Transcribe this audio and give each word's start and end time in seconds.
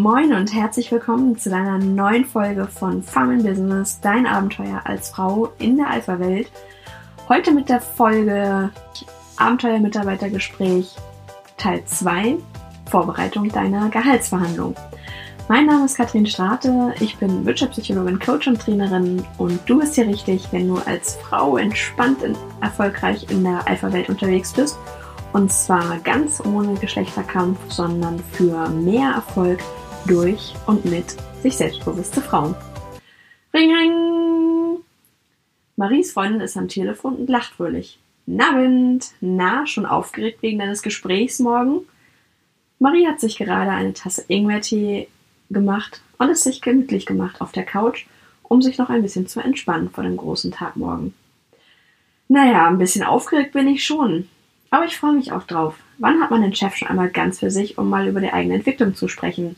Moin 0.00 0.32
und 0.32 0.54
herzlich 0.54 0.90
willkommen 0.90 1.36
zu 1.36 1.50
deiner 1.50 1.76
neuen 1.76 2.24
Folge 2.24 2.66
von 2.66 3.02
Farm 3.02 3.32
in 3.32 3.42
Business, 3.42 4.00
dein 4.00 4.26
Abenteuer 4.26 4.80
als 4.84 5.10
Frau 5.10 5.52
in 5.58 5.76
der 5.76 5.90
Alpha-Welt. 5.90 6.50
Heute 7.28 7.52
mit 7.52 7.68
der 7.68 7.82
Folge 7.82 8.70
Abenteuer-Mitarbeitergespräch 9.36 10.96
Teil 11.58 11.84
2, 11.84 12.38
Vorbereitung 12.90 13.50
deiner 13.50 13.90
Gehaltsverhandlung. 13.90 14.74
Mein 15.48 15.66
Name 15.66 15.84
ist 15.84 15.98
Katrin 15.98 16.24
Strate, 16.24 16.94
ich 16.98 17.18
bin 17.18 17.44
Wirtschaftspsychologin, 17.44 18.20
Coach 18.20 18.48
und 18.48 18.58
Trainerin 18.58 19.22
und 19.36 19.60
du 19.66 19.80
bist 19.80 19.96
hier 19.96 20.06
richtig, 20.06 20.48
wenn 20.50 20.66
du 20.66 20.78
als 20.78 21.16
Frau 21.16 21.58
entspannt 21.58 22.22
und 22.22 22.38
erfolgreich 22.62 23.26
in 23.28 23.44
der 23.44 23.68
Alpha-Welt 23.68 24.08
unterwegs 24.08 24.54
bist 24.54 24.78
und 25.34 25.52
zwar 25.52 25.98
ganz 25.98 26.42
ohne 26.44 26.72
Geschlechterkampf, 26.74 27.58
sondern 27.68 28.18
für 28.32 28.68
mehr 28.70 29.10
Erfolg 29.10 29.60
durch 30.06 30.54
und 30.66 30.84
mit 30.84 31.16
sich 31.42 31.56
selbstbewusste 31.56 32.20
Frauen. 32.20 32.54
Ring, 33.52 33.74
ring! 33.74 34.76
Maries 35.76 36.12
Freundin 36.12 36.40
ist 36.40 36.56
am 36.56 36.68
Telefon 36.68 37.16
und 37.16 37.30
lacht 37.30 37.54
fröhlich. 37.54 37.98
Nabend! 38.26 39.12
Na, 39.20 39.66
schon 39.66 39.86
aufgeregt 39.86 40.42
wegen 40.42 40.58
deines 40.58 40.82
Gesprächs 40.82 41.38
morgen? 41.38 41.80
Marie 42.78 43.06
hat 43.06 43.20
sich 43.20 43.36
gerade 43.36 43.70
eine 43.70 43.92
Tasse 43.92 44.24
Ingwertee 44.28 45.08
gemacht 45.50 46.00
und 46.18 46.30
es 46.30 46.44
sich 46.44 46.60
gemütlich 46.60 47.06
gemacht 47.06 47.40
auf 47.40 47.52
der 47.52 47.64
Couch, 47.64 48.06
um 48.42 48.62
sich 48.62 48.78
noch 48.78 48.90
ein 48.90 49.02
bisschen 49.02 49.26
zu 49.26 49.40
entspannen 49.40 49.90
vor 49.90 50.04
dem 50.04 50.16
großen 50.16 50.52
Tag 50.52 50.76
morgen. 50.76 51.14
Naja, 52.28 52.68
ein 52.68 52.78
bisschen 52.78 53.02
aufgeregt 53.02 53.52
bin 53.52 53.66
ich 53.66 53.84
schon. 53.84 54.28
Aber 54.70 54.84
ich 54.84 54.96
freue 54.96 55.14
mich 55.14 55.32
auch 55.32 55.42
drauf. 55.42 55.74
Wann 55.98 56.20
hat 56.20 56.30
man 56.30 56.42
den 56.42 56.54
Chef 56.54 56.76
schon 56.76 56.88
einmal 56.88 57.10
ganz 57.10 57.40
für 57.40 57.50
sich, 57.50 57.76
um 57.76 57.90
mal 57.90 58.06
über 58.06 58.20
die 58.20 58.32
eigene 58.32 58.54
Entwicklung 58.54 58.94
zu 58.94 59.08
sprechen? 59.08 59.56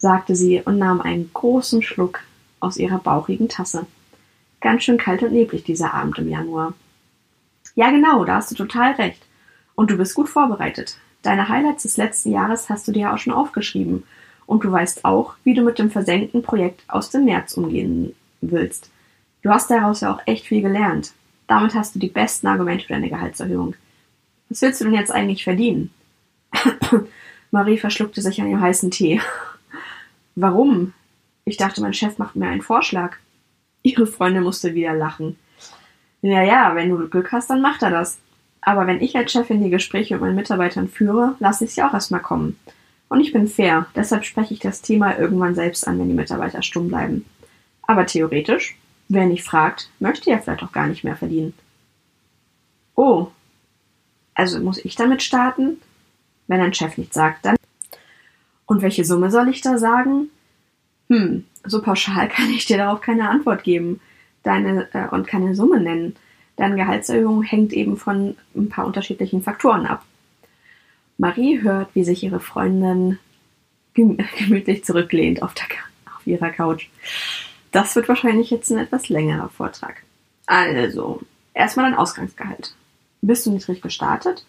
Sagte 0.00 0.34
sie 0.34 0.62
und 0.64 0.78
nahm 0.78 1.00
einen 1.00 1.30
großen 1.32 1.82
Schluck 1.82 2.20
aus 2.58 2.78
ihrer 2.78 2.98
bauchigen 2.98 3.48
Tasse. 3.48 3.86
Ganz 4.60 4.82
schön 4.82 4.98
kalt 4.98 5.22
und 5.22 5.32
neblig 5.32 5.62
dieser 5.64 5.94
Abend 5.94 6.18
im 6.18 6.28
Januar. 6.28 6.74
Ja, 7.74 7.90
genau, 7.90 8.24
da 8.24 8.36
hast 8.36 8.50
du 8.50 8.54
total 8.54 8.92
recht. 8.92 9.22
Und 9.74 9.90
du 9.90 9.96
bist 9.96 10.14
gut 10.14 10.28
vorbereitet. 10.28 10.98
Deine 11.22 11.48
Highlights 11.48 11.84
des 11.84 11.96
letzten 11.96 12.32
Jahres 12.32 12.68
hast 12.68 12.88
du 12.88 12.92
dir 12.92 13.02
ja 13.02 13.14
auch 13.14 13.18
schon 13.18 13.32
aufgeschrieben. 13.32 14.04
Und 14.46 14.64
du 14.64 14.72
weißt 14.72 15.04
auch, 15.04 15.34
wie 15.44 15.54
du 15.54 15.62
mit 15.62 15.78
dem 15.78 15.90
versenkten 15.90 16.42
Projekt 16.42 16.82
aus 16.88 17.10
dem 17.10 17.24
März 17.24 17.54
umgehen 17.54 18.14
willst. 18.40 18.90
Du 19.42 19.50
hast 19.50 19.70
daraus 19.70 20.00
ja 20.00 20.12
auch 20.12 20.20
echt 20.26 20.46
viel 20.46 20.62
gelernt. 20.62 21.12
Damit 21.46 21.74
hast 21.74 21.94
du 21.94 21.98
die 21.98 22.08
besten 22.08 22.46
Argumente 22.46 22.86
für 22.86 22.94
deine 22.94 23.08
Gehaltserhöhung. 23.08 23.74
Was 24.48 24.62
willst 24.62 24.80
du 24.80 24.84
denn 24.84 24.94
jetzt 24.94 25.12
eigentlich 25.12 25.44
verdienen? 25.44 25.90
Marie 27.50 27.78
verschluckte 27.78 28.22
sich 28.22 28.40
an 28.40 28.48
ihrem 28.48 28.60
heißen 28.60 28.90
Tee. 28.90 29.20
Warum? 30.34 30.92
Ich 31.44 31.56
dachte, 31.56 31.80
mein 31.80 31.94
Chef 31.94 32.18
macht 32.18 32.36
mir 32.36 32.48
einen 32.48 32.62
Vorschlag. 32.62 33.16
Ihre 33.82 34.06
Freundin 34.06 34.42
musste 34.42 34.74
wieder 34.74 34.94
lachen. 34.94 35.38
Ja, 36.22 36.42
ja, 36.42 36.74
wenn 36.74 36.90
du 36.90 37.08
Glück 37.08 37.32
hast, 37.32 37.50
dann 37.50 37.62
macht 37.62 37.82
er 37.82 37.90
das. 37.90 38.18
Aber 38.60 38.86
wenn 38.86 39.00
ich 39.00 39.16
als 39.16 39.32
Chefin 39.32 39.62
die 39.62 39.70
Gespräche 39.70 40.14
mit 40.14 40.22
meinen 40.22 40.34
Mitarbeitern 40.34 40.88
führe, 40.88 41.34
lasse 41.38 41.64
ich 41.64 41.74
sie 41.74 41.82
auch 41.82 41.94
erstmal 41.94 42.20
kommen. 42.20 42.58
Und 43.08 43.20
ich 43.20 43.32
bin 43.32 43.48
fair, 43.48 43.86
deshalb 43.96 44.24
spreche 44.24 44.54
ich 44.54 44.60
das 44.60 44.82
Thema 44.82 45.18
irgendwann 45.18 45.54
selbst 45.54 45.88
an, 45.88 45.98
wenn 45.98 46.08
die 46.08 46.14
Mitarbeiter 46.14 46.62
stumm 46.62 46.88
bleiben. 46.88 47.24
Aber 47.82 48.06
theoretisch, 48.06 48.76
wer 49.08 49.26
nicht 49.26 49.42
fragt, 49.42 49.90
möchte 49.98 50.30
ja 50.30 50.38
vielleicht 50.38 50.62
auch 50.62 50.72
gar 50.72 50.86
nicht 50.86 51.02
mehr 51.02 51.16
verdienen. 51.16 51.54
Oh, 52.94 53.28
also 54.34 54.60
muss 54.60 54.84
ich 54.84 54.94
damit 54.94 55.22
starten? 55.22 55.80
Wenn 56.46 56.60
ein 56.60 56.74
Chef 56.74 56.98
nicht 56.98 57.14
sagt, 57.14 57.44
dann. 57.44 57.56
Und 58.70 58.82
welche 58.82 59.04
Summe 59.04 59.32
soll 59.32 59.48
ich 59.48 59.62
da 59.62 59.78
sagen? 59.78 60.30
Hm, 61.08 61.44
so 61.64 61.82
pauschal 61.82 62.28
kann 62.36 62.48
ich 62.50 62.66
dir 62.66 62.76
darauf 62.76 63.00
keine 63.00 63.28
Antwort 63.28 63.64
geben 63.64 64.00
deine, 64.44 64.88
äh, 64.94 65.08
und 65.08 65.26
keine 65.26 65.56
Summe 65.56 65.80
nennen. 65.80 66.14
Deine 66.54 66.76
Gehaltserhöhung 66.76 67.42
hängt 67.42 67.72
eben 67.72 67.96
von 67.96 68.36
ein 68.54 68.68
paar 68.68 68.86
unterschiedlichen 68.86 69.42
Faktoren 69.42 69.86
ab. 69.86 70.04
Marie 71.18 71.60
hört, 71.62 71.92
wie 71.96 72.04
sich 72.04 72.22
ihre 72.22 72.38
Freundin 72.38 73.18
gemütlich 73.94 74.84
zurücklehnt 74.84 75.42
auf, 75.42 75.52
der, 75.54 75.66
auf 76.14 76.24
ihrer 76.24 76.50
Couch. 76.50 76.86
Das 77.72 77.96
wird 77.96 78.08
wahrscheinlich 78.08 78.50
jetzt 78.50 78.70
ein 78.70 78.78
etwas 78.78 79.08
längerer 79.08 79.48
Vortrag. 79.48 80.04
Also, 80.46 81.20
erstmal 81.54 81.90
dein 81.90 81.98
Ausgangsgehalt. 81.98 82.76
Bist 83.20 83.46
du 83.46 83.50
niedrig 83.50 83.82
gestartet? 83.82 84.46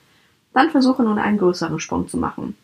Dann 0.54 0.70
versuche 0.70 1.02
nun 1.02 1.18
einen 1.18 1.40
größeren 1.40 1.80
Sprung 1.80 2.08
zu 2.08 2.18
machen. 2.18 2.56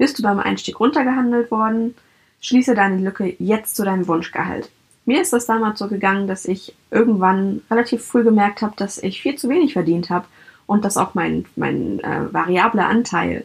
Bist 0.00 0.18
du 0.18 0.22
beim 0.22 0.38
Einstieg 0.38 0.80
runtergehandelt 0.80 1.50
worden? 1.50 1.94
Schließe 2.40 2.74
deine 2.74 2.96
Lücke 2.96 3.36
jetzt 3.38 3.76
zu 3.76 3.84
deinem 3.84 4.08
Wunschgehalt. 4.08 4.70
Mir 5.04 5.20
ist 5.20 5.34
das 5.34 5.44
damals 5.44 5.78
so 5.78 5.88
gegangen, 5.88 6.26
dass 6.26 6.46
ich 6.46 6.74
irgendwann 6.90 7.60
relativ 7.70 8.02
früh 8.02 8.24
gemerkt 8.24 8.62
habe, 8.62 8.72
dass 8.76 8.96
ich 8.96 9.20
viel 9.20 9.36
zu 9.36 9.50
wenig 9.50 9.74
verdient 9.74 10.08
habe 10.08 10.24
und 10.64 10.86
dass 10.86 10.96
auch 10.96 11.12
mein, 11.12 11.44
mein 11.54 12.00
äh, 12.00 12.32
variabler 12.32 12.86
Anteil 12.86 13.44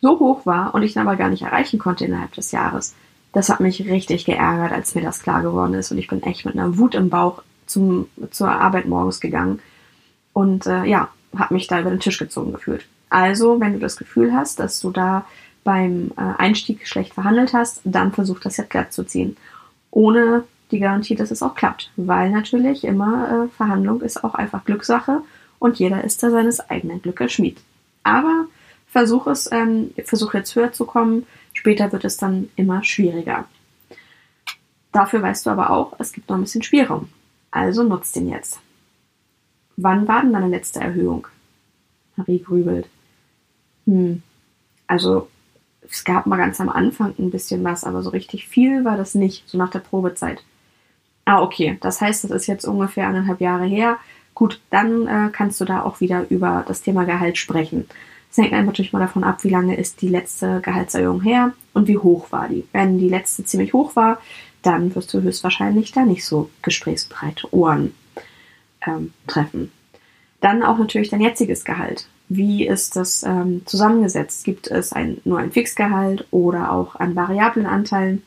so 0.00 0.20
hoch 0.20 0.46
war 0.46 0.76
und 0.76 0.84
ich 0.84 0.94
ihn 0.94 1.02
aber 1.02 1.16
gar 1.16 1.28
nicht 1.28 1.42
erreichen 1.42 1.80
konnte 1.80 2.04
innerhalb 2.04 2.32
des 2.34 2.52
Jahres. 2.52 2.94
Das 3.32 3.48
hat 3.48 3.58
mich 3.58 3.84
richtig 3.84 4.24
geärgert, 4.24 4.70
als 4.70 4.94
mir 4.94 5.02
das 5.02 5.24
klar 5.24 5.42
geworden 5.42 5.74
ist 5.74 5.90
und 5.90 5.98
ich 5.98 6.06
bin 6.06 6.22
echt 6.22 6.44
mit 6.44 6.54
einer 6.54 6.78
Wut 6.78 6.94
im 6.94 7.10
Bauch 7.10 7.42
zum, 7.66 8.06
zur 8.30 8.48
Arbeit 8.48 8.86
morgens 8.86 9.20
gegangen 9.20 9.58
und 10.34 10.66
äh, 10.66 10.84
ja, 10.84 11.08
habe 11.36 11.54
mich 11.54 11.66
da 11.66 11.80
über 11.80 11.90
den 11.90 11.98
Tisch 11.98 12.20
gezogen 12.20 12.52
gefühlt. 12.52 12.86
Also, 13.12 13.60
wenn 13.60 13.74
du 13.74 13.78
das 13.78 13.98
Gefühl 13.98 14.32
hast, 14.32 14.58
dass 14.58 14.80
du 14.80 14.90
da 14.90 15.26
beim 15.64 16.12
äh, 16.16 16.22
Einstieg 16.38 16.86
schlecht 16.88 17.12
verhandelt 17.12 17.52
hast, 17.52 17.82
dann 17.84 18.10
versuch 18.10 18.40
das 18.40 18.56
jetzt 18.56 18.70
glatt 18.70 18.92
zu 18.92 19.04
ziehen. 19.04 19.36
Ohne 19.90 20.44
die 20.70 20.78
Garantie, 20.78 21.14
dass 21.14 21.30
es 21.30 21.42
auch 21.42 21.54
klappt. 21.54 21.90
Weil 21.96 22.30
natürlich 22.30 22.84
immer 22.84 23.44
äh, 23.44 23.48
Verhandlung 23.54 24.00
ist 24.00 24.24
auch 24.24 24.34
einfach 24.34 24.64
Glückssache 24.64 25.20
und 25.58 25.78
jeder 25.78 26.02
ist 26.04 26.22
da 26.22 26.30
seines 26.30 26.70
eigenen 26.70 27.02
Glückes 27.02 27.32
Schmied. 27.32 27.58
Aber 28.02 28.46
versuch 28.88 29.26
es, 29.26 29.52
ähm, 29.52 29.90
versuch 30.06 30.32
jetzt 30.32 30.56
höher 30.56 30.72
zu 30.72 30.86
kommen, 30.86 31.26
später 31.52 31.92
wird 31.92 32.06
es 32.06 32.16
dann 32.16 32.48
immer 32.56 32.82
schwieriger. 32.82 33.44
Dafür 34.90 35.20
weißt 35.20 35.44
du 35.44 35.50
aber 35.50 35.68
auch, 35.68 35.92
es 35.98 36.12
gibt 36.12 36.30
noch 36.30 36.36
ein 36.36 36.42
bisschen 36.42 36.62
Spielraum. 36.62 37.10
Also 37.50 37.82
nutzt 37.82 38.16
den 38.16 38.28
jetzt. 38.28 38.58
Wann 39.76 40.08
war 40.08 40.22
denn 40.22 40.32
deine 40.32 40.48
letzte 40.48 40.80
Erhöhung? 40.80 41.26
Marie 42.16 42.42
grübelt. 42.42 42.88
Hm, 43.86 44.22
also 44.86 45.28
es 45.88 46.04
gab 46.04 46.26
mal 46.26 46.36
ganz 46.36 46.60
am 46.60 46.68
Anfang 46.68 47.14
ein 47.18 47.30
bisschen 47.30 47.64
was, 47.64 47.84
aber 47.84 48.02
so 48.02 48.10
richtig 48.10 48.48
viel 48.48 48.84
war 48.84 48.96
das 48.96 49.14
nicht, 49.14 49.48
so 49.48 49.58
nach 49.58 49.70
der 49.70 49.80
Probezeit. 49.80 50.42
Ah, 51.24 51.42
okay. 51.42 51.78
Das 51.80 52.00
heißt, 52.00 52.24
das 52.24 52.30
ist 52.30 52.46
jetzt 52.46 52.64
ungefähr 52.64 53.08
eineinhalb 53.08 53.40
Jahre 53.40 53.64
her. 53.64 53.98
Gut, 54.34 54.60
dann 54.70 55.06
äh, 55.06 55.30
kannst 55.30 55.60
du 55.60 55.64
da 55.64 55.82
auch 55.82 56.00
wieder 56.00 56.26
über 56.30 56.64
das 56.66 56.82
Thema 56.82 57.04
Gehalt 57.04 57.38
sprechen. 57.38 57.86
Es 58.30 58.38
hängt 58.38 58.52
natürlich 58.52 58.94
mal 58.94 59.00
davon 59.00 59.24
ab, 59.24 59.44
wie 59.44 59.50
lange 59.50 59.76
ist 59.76 60.00
die 60.00 60.08
letzte 60.08 60.60
Gehaltserhöhung 60.62 61.20
her 61.20 61.52
und 61.74 61.86
wie 61.86 61.98
hoch 61.98 62.32
war 62.32 62.48
die. 62.48 62.66
Wenn 62.72 62.98
die 62.98 63.10
letzte 63.10 63.44
ziemlich 63.44 63.74
hoch 63.74 63.94
war, 63.94 64.20
dann 64.62 64.94
wirst 64.94 65.12
du 65.12 65.20
höchstwahrscheinlich 65.20 65.92
da 65.92 66.04
nicht 66.04 66.24
so 66.24 66.48
gesprächsbreite 66.62 67.52
Ohren 67.54 67.94
ähm, 68.86 69.12
treffen. 69.26 69.70
Dann 70.40 70.62
auch 70.62 70.78
natürlich 70.78 71.10
dein 71.10 71.20
jetziges 71.20 71.64
Gehalt. 71.64 72.06
Wie 72.34 72.66
ist 72.66 72.96
das 72.96 73.22
ähm, 73.24 73.62
zusammengesetzt? 73.66 74.44
Gibt 74.44 74.68
es 74.68 74.92
ein, 74.92 75.18
nur 75.24 75.38
ein 75.38 75.52
Fixgehalt 75.52 76.26
oder 76.30 76.72
auch 76.72 76.96
an 76.96 77.14
variablen 77.14 77.66
Anteilen? 77.66 78.22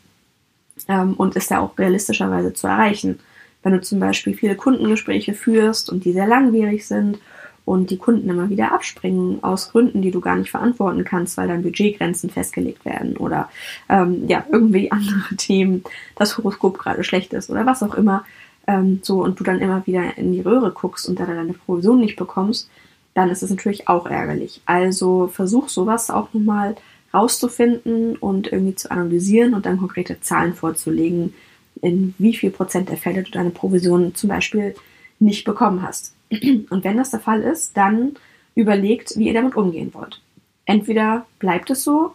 Ähm, 0.88 1.14
und 1.14 1.36
ist 1.36 1.50
er 1.50 1.62
auch 1.62 1.78
realistischerweise 1.78 2.54
zu 2.54 2.68
erreichen? 2.68 3.20
Wenn 3.64 3.74
du 3.74 3.82
zum 3.82 4.00
Beispiel 4.00 4.36
viele 4.36 4.56
Kundengespräche 4.56 5.34
führst 5.34 5.90
und 5.90 6.06
die 6.06 6.14
sehr 6.14 6.28
langwierig 6.28 6.86
sind 6.86 7.18
und 7.66 7.90
die 7.90 7.98
Kunden 7.98 8.30
immer 8.30 8.50
wieder 8.52 8.74
abspringen 8.74 9.44
aus 9.44 9.72
Gründen, 9.72 10.04
die 10.04 10.12
du 10.12 10.22
gar 10.22 10.36
nicht 10.36 10.52
verantworten 10.52 11.04
kannst, 11.04 11.36
weil 11.38 11.48
dann 11.48 11.64
Budgetgrenzen 11.64 12.30
festgelegt 12.30 12.86
werden 12.86 13.18
oder 13.18 13.50
ähm, 13.90 14.28
ja 14.28 14.46
irgendwie 14.52 14.92
andere 14.92 15.36
Themen, 15.36 15.84
das 16.16 16.38
Horoskop 16.38 16.78
gerade 16.78 17.04
schlecht 17.04 17.34
ist 17.34 17.50
oder 17.50 17.66
was 17.66 17.82
auch 17.82 17.96
immer, 17.96 18.24
ähm, 18.68 19.00
so 19.02 19.24
und 19.24 19.40
du 19.40 19.44
dann 19.44 19.62
immer 19.62 19.88
wieder 19.88 20.16
in 20.16 20.32
die 20.32 20.42
Röhre 20.42 20.72
guckst 20.72 21.10
und 21.10 21.20
da 21.20 21.26
deine 21.26 21.54
Provision 21.54 22.00
nicht 22.00 22.18
bekommst, 22.18 22.70
dann 23.16 23.32
ist 23.32 23.42
es 23.42 23.50
natürlich 23.50 23.88
auch 23.88 24.06
ärgerlich. 24.06 24.62
Also 24.66 25.28
versuch 25.28 25.70
sowas 25.70 26.12
auch 26.12 26.34
nochmal 26.34 26.76
rauszufinden 27.14 28.18
und 28.18 28.52
irgendwie 28.52 28.76
zu 28.76 28.92
analysieren 28.92 29.54
und 29.54 29.66
dann 29.66 29.80
konkrete 29.80 30.20
Zahlen 30.20 30.54
vorzulegen, 30.54 31.34
in 31.82 32.14
wie 32.18 32.36
viel 32.36 32.52
Prozent 32.52 32.90
der 32.90 32.98
Fälle 32.98 33.24
du 33.24 33.32
deine 33.32 33.50
Provision 33.50 34.14
zum 34.16 34.30
Beispiel 34.30 34.76
nicht 35.20 35.46
bekommen 35.46 35.82
hast. 35.82 36.14
Und 36.32 36.84
wenn 36.84 36.98
das 36.98 37.12
der 37.12 37.20
Fall 37.20 37.42
ist, 37.42 37.78
dann 37.78 38.16
überlegt, 38.54 39.18
wie 39.18 39.28
ihr 39.28 39.34
damit 39.34 39.56
umgehen 39.56 39.94
wollt. 39.94 40.22
Entweder 40.66 41.26
bleibt 41.40 41.70
es 41.70 41.84
so 41.84 42.14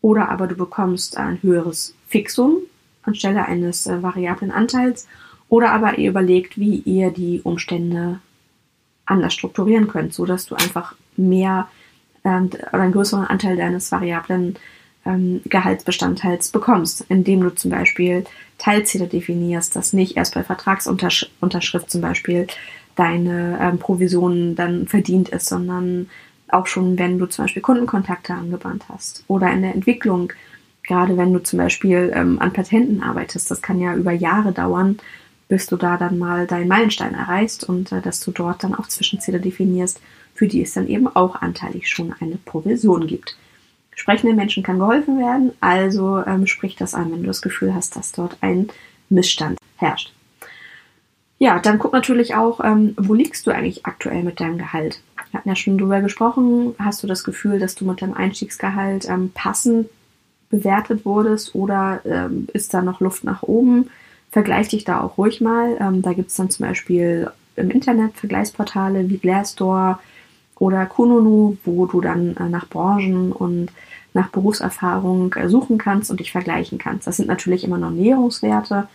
oder 0.00 0.28
aber 0.28 0.46
du 0.46 0.54
bekommst 0.54 1.16
ein 1.16 1.42
höheres 1.42 1.94
Fixum 2.08 2.58
anstelle 3.02 3.46
eines 3.46 3.86
äh, 3.86 4.02
variablen 4.02 4.50
Anteils 4.50 5.06
oder 5.48 5.72
aber 5.72 5.98
ihr 5.98 6.10
überlegt, 6.10 6.58
wie 6.58 6.76
ihr 6.76 7.10
die 7.10 7.40
Umstände 7.42 8.20
anders 9.12 9.34
strukturieren 9.34 9.88
könnt, 9.88 10.14
sodass 10.14 10.46
du 10.46 10.54
einfach 10.54 10.94
mehr 11.16 11.68
ähm, 12.24 12.50
oder 12.72 12.82
einen 12.82 12.92
größeren 12.92 13.26
Anteil 13.26 13.56
deines 13.56 13.92
variablen 13.92 14.56
ähm, 15.04 15.40
Gehaltsbestandteils 15.44 16.50
bekommst, 16.50 17.04
indem 17.08 17.40
du 17.40 17.50
zum 17.50 17.70
Beispiel 17.70 18.24
Teilziele 18.58 19.06
definierst, 19.06 19.74
dass 19.74 19.92
nicht 19.92 20.16
erst 20.16 20.34
bei 20.34 20.42
Vertragsunterschrift 20.42 21.90
zum 21.90 22.00
Beispiel 22.00 22.46
deine 22.94 23.58
ähm, 23.60 23.78
Provision 23.78 24.54
dann 24.54 24.86
verdient 24.86 25.30
ist, 25.30 25.46
sondern 25.46 26.08
auch 26.48 26.66
schon, 26.66 26.98
wenn 26.98 27.18
du 27.18 27.26
zum 27.26 27.44
Beispiel 27.44 27.62
Kundenkontakte 27.62 28.34
angewandt 28.34 28.84
hast 28.88 29.24
oder 29.26 29.50
in 29.50 29.62
der 29.62 29.74
Entwicklung, 29.74 30.32
gerade 30.86 31.16
wenn 31.16 31.32
du 31.32 31.42
zum 31.42 31.58
Beispiel 31.58 32.12
ähm, 32.14 32.38
an 32.40 32.52
Patenten 32.52 33.02
arbeitest, 33.02 33.50
das 33.50 33.62
kann 33.62 33.80
ja 33.80 33.94
über 33.94 34.12
Jahre 34.12 34.52
dauern, 34.52 34.98
bis 35.52 35.66
du 35.66 35.76
da 35.76 35.98
dann 35.98 36.16
mal 36.16 36.46
deinen 36.46 36.66
Meilenstein 36.66 37.12
erreichst 37.12 37.62
und 37.62 37.92
äh, 37.92 38.00
dass 38.00 38.20
du 38.20 38.30
dort 38.30 38.64
dann 38.64 38.74
auch 38.74 38.88
Zwischenziele 38.88 39.38
definierst, 39.38 40.00
für 40.34 40.48
die 40.48 40.62
es 40.62 40.72
dann 40.72 40.88
eben 40.88 41.06
auch 41.14 41.42
anteilig 41.42 41.90
schon 41.90 42.14
eine 42.20 42.36
Provision 42.36 43.06
gibt. 43.06 43.36
Sprechenden 43.94 44.34
Menschen 44.34 44.62
kann 44.62 44.78
geholfen 44.78 45.18
werden, 45.18 45.52
also 45.60 46.24
ähm, 46.24 46.46
sprich 46.46 46.76
das 46.76 46.94
an, 46.94 47.12
wenn 47.12 47.20
du 47.20 47.26
das 47.26 47.42
Gefühl 47.42 47.74
hast, 47.74 47.96
dass 47.96 48.12
dort 48.12 48.38
ein 48.40 48.68
Missstand 49.10 49.58
herrscht. 49.76 50.14
Ja, 51.38 51.58
dann 51.58 51.78
guck 51.78 51.92
natürlich 51.92 52.34
auch, 52.34 52.64
ähm, 52.64 52.94
wo 52.96 53.12
liegst 53.12 53.46
du 53.46 53.50
eigentlich 53.50 53.84
aktuell 53.84 54.22
mit 54.22 54.40
deinem 54.40 54.56
Gehalt? 54.56 55.02
Wir 55.32 55.38
hatten 55.38 55.50
ja 55.50 55.56
schon 55.56 55.76
drüber 55.76 56.00
gesprochen. 56.00 56.74
Hast 56.78 57.02
du 57.02 57.06
das 57.06 57.24
Gefühl, 57.24 57.58
dass 57.58 57.74
du 57.74 57.84
mit 57.84 58.00
deinem 58.00 58.14
Einstiegsgehalt 58.14 59.06
ähm, 59.06 59.30
passend 59.34 59.90
bewertet 60.48 61.04
wurdest 61.04 61.54
oder 61.54 62.00
ähm, 62.06 62.48
ist 62.54 62.72
da 62.72 62.80
noch 62.80 63.00
Luft 63.00 63.24
nach 63.24 63.42
oben? 63.42 63.90
Vergleich 64.32 64.68
dich 64.68 64.84
da 64.84 65.02
auch 65.02 65.18
ruhig 65.18 65.42
mal. 65.42 65.76
Ähm, 65.78 66.02
da 66.02 66.14
gibt 66.14 66.30
es 66.30 66.36
dann 66.36 66.50
zum 66.50 66.66
Beispiel 66.66 67.30
im 67.54 67.70
Internet 67.70 68.14
Vergleichsportale 68.14 69.08
wie 69.10 69.18
Glassdoor 69.18 70.00
oder 70.58 70.86
Kununu, 70.86 71.58
wo 71.64 71.84
du 71.84 72.00
dann 72.00 72.36
äh, 72.38 72.48
nach 72.48 72.66
Branchen 72.66 73.30
und 73.30 73.70
nach 74.14 74.30
Berufserfahrung 74.30 75.34
äh, 75.34 75.50
suchen 75.50 75.76
kannst 75.76 76.10
und 76.10 76.20
dich 76.20 76.32
vergleichen 76.32 76.78
kannst. 76.78 77.06
Das 77.06 77.18
sind 77.18 77.28
natürlich 77.28 77.62
immer 77.64 77.76
noch 77.76 77.90
Näherungswerte, 77.90 78.88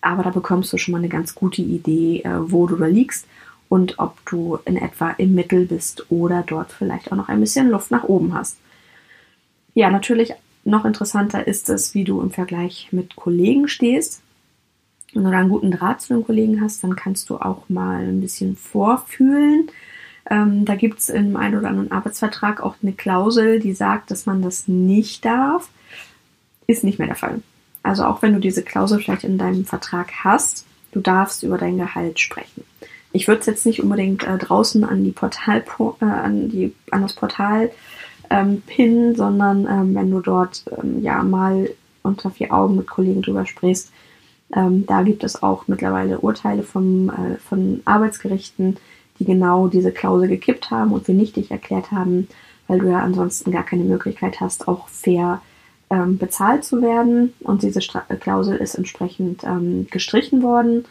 aber 0.00 0.22
da 0.22 0.30
bekommst 0.30 0.72
du 0.72 0.78
schon 0.78 0.92
mal 0.92 0.98
eine 0.98 1.10
ganz 1.10 1.34
gute 1.34 1.60
Idee, 1.60 2.22
äh, 2.22 2.50
wo 2.50 2.66
du 2.66 2.76
da 2.76 2.86
liegst 2.86 3.26
und 3.68 3.98
ob 3.98 4.24
du 4.24 4.58
in 4.64 4.78
etwa 4.78 5.10
im 5.10 5.34
Mittel 5.34 5.66
bist 5.66 6.10
oder 6.10 6.42
dort 6.46 6.72
vielleicht 6.72 7.12
auch 7.12 7.16
noch 7.16 7.28
ein 7.28 7.40
bisschen 7.40 7.68
Luft 7.68 7.90
nach 7.90 8.04
oben 8.04 8.32
hast. 8.32 8.56
Ja, 9.74 9.90
natürlich 9.90 10.32
noch 10.64 10.86
interessanter 10.86 11.46
ist 11.46 11.68
es, 11.68 11.94
wie 11.94 12.04
du 12.04 12.22
im 12.22 12.30
Vergleich 12.30 12.88
mit 12.90 13.16
Kollegen 13.16 13.68
stehst. 13.68 14.22
Wenn 15.14 15.24
du 15.24 15.30
da 15.30 15.38
einen 15.38 15.48
guten 15.48 15.70
Draht 15.70 16.00
zu 16.00 16.14
den 16.14 16.24
Kollegen 16.24 16.60
hast, 16.60 16.84
dann 16.84 16.96
kannst 16.96 17.30
du 17.30 17.36
auch 17.36 17.68
mal 17.68 18.02
ein 18.02 18.20
bisschen 18.20 18.56
vorfühlen. 18.56 19.70
Ähm, 20.30 20.64
da 20.64 20.74
gibt 20.74 20.98
es 20.98 21.08
im 21.08 21.36
einen 21.36 21.58
oder 21.58 21.68
anderen 21.68 21.90
Arbeitsvertrag 21.90 22.60
auch 22.60 22.76
eine 22.82 22.92
Klausel, 22.92 23.60
die 23.60 23.72
sagt, 23.72 24.10
dass 24.10 24.26
man 24.26 24.42
das 24.42 24.68
nicht 24.68 25.24
darf. 25.24 25.70
Ist 26.66 26.84
nicht 26.84 26.98
mehr 26.98 27.08
der 27.08 27.16
Fall. 27.16 27.40
Also 27.82 28.04
auch 28.04 28.20
wenn 28.20 28.34
du 28.34 28.40
diese 28.40 28.62
Klausel 28.62 28.98
vielleicht 28.98 29.24
in 29.24 29.38
deinem 29.38 29.64
Vertrag 29.64 30.12
hast, 30.24 30.66
du 30.92 31.00
darfst 31.00 31.42
über 31.42 31.56
dein 31.56 31.78
Gehalt 31.78 32.20
sprechen. 32.20 32.64
Ich 33.12 33.26
würde 33.26 33.40
es 33.40 33.46
jetzt 33.46 33.64
nicht 33.64 33.82
unbedingt 33.82 34.24
äh, 34.24 34.36
draußen 34.36 34.84
an 34.84 35.02
die 35.02 35.12
Portal 35.12 35.64
äh, 36.00 36.04
an 36.04 36.50
die 36.50 36.74
an 36.90 37.02
das 37.02 37.14
Portal 37.14 37.70
ähm, 38.28 38.62
pinnen, 38.66 39.16
sondern 39.16 39.66
ähm, 39.66 39.94
wenn 39.94 40.10
du 40.10 40.20
dort 40.20 40.64
ähm, 40.76 41.02
ja 41.02 41.22
mal 41.22 41.70
unter 42.02 42.30
vier 42.30 42.52
Augen 42.52 42.76
mit 42.76 42.86
Kollegen 42.86 43.22
drüber 43.22 43.46
sprichst, 43.46 43.90
ähm, 44.54 44.86
da 44.86 45.02
gibt 45.02 45.24
es 45.24 45.42
auch 45.42 45.68
mittlerweile 45.68 46.20
Urteile 46.20 46.62
vom, 46.62 47.10
äh, 47.10 47.36
von 47.36 47.82
Arbeitsgerichten, 47.84 48.76
die 49.18 49.24
genau 49.24 49.68
diese 49.68 49.92
Klausel 49.92 50.28
gekippt 50.28 50.70
haben 50.70 50.92
und 50.92 51.06
für 51.06 51.12
nichtig 51.12 51.50
erklärt 51.50 51.90
haben, 51.90 52.28
weil 52.66 52.78
du 52.78 52.90
ja 52.90 53.00
ansonsten 53.00 53.50
gar 53.50 53.64
keine 53.64 53.84
Möglichkeit 53.84 54.40
hast, 54.40 54.68
auch 54.68 54.88
fair 54.88 55.40
ähm, 55.90 56.18
bezahlt 56.18 56.64
zu 56.64 56.82
werden. 56.82 57.34
Und 57.40 57.62
diese 57.62 57.80
Stra 57.80 58.00
Klausel 58.20 58.56
ist 58.56 58.74
entsprechend 58.74 59.44
ähm, 59.44 59.86
gestrichen 59.90 60.42
worden. 60.42 60.84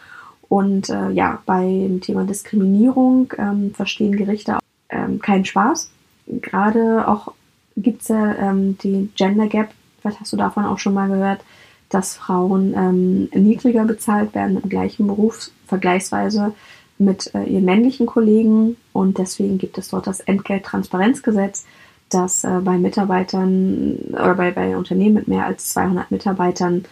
Und 0.49 0.89
äh, 0.89 1.11
ja, 1.11 1.41
beim 1.45 2.01
Thema 2.01 2.23
Diskriminierung 2.23 3.33
ähm, 3.37 3.73
verstehen 3.73 4.15
Gerichte 4.15 4.59
ähm, 4.89 5.19
keinen 5.19 5.45
Spaß. 5.45 5.91
Gerade 6.27 7.07
auch 7.07 7.33
gibt 7.75 8.01
es 8.01 8.07
ja 8.07 8.33
ähm, 8.35 8.77
die 8.79 9.09
Gender 9.15 9.47
Gap, 9.47 9.69
vielleicht 10.01 10.19
hast 10.19 10.33
du 10.33 10.37
davon 10.37 10.65
auch 10.65 10.79
schon 10.79 10.93
mal 10.93 11.09
gehört, 11.09 11.41
dass 11.89 12.15
Frauen 12.15 12.73
ähm, 12.75 13.29
niedriger 13.33 13.85
bezahlt 13.85 14.35
werden 14.35 14.61
im 14.61 14.69
gleichen 14.69 15.07
Beruf 15.07 15.51
vergleichsweise 15.67 16.53
mit 16.97 17.33
äh, 17.33 17.43
ihren 17.43 17.65
männlichen 17.65 18.05
Kollegen. 18.05 18.77
Und 18.93 19.17
deswegen 19.17 19.57
gibt 19.57 19.77
es 19.77 19.89
dort 19.89 20.07
das 20.07 20.19
Entgelttransparenzgesetz, 20.19 21.65
das 22.09 22.43
äh, 22.43 22.59
bei 22.63 22.77
Mitarbeitern 22.77 23.97
oder 24.11 24.35
bei, 24.35 24.51
bei 24.51 24.75
Unternehmen 24.75 25.15
mit 25.15 25.27
mehr 25.27 25.45
als 25.45 25.73
200 25.73 26.11
Mitarbeitern 26.11 26.85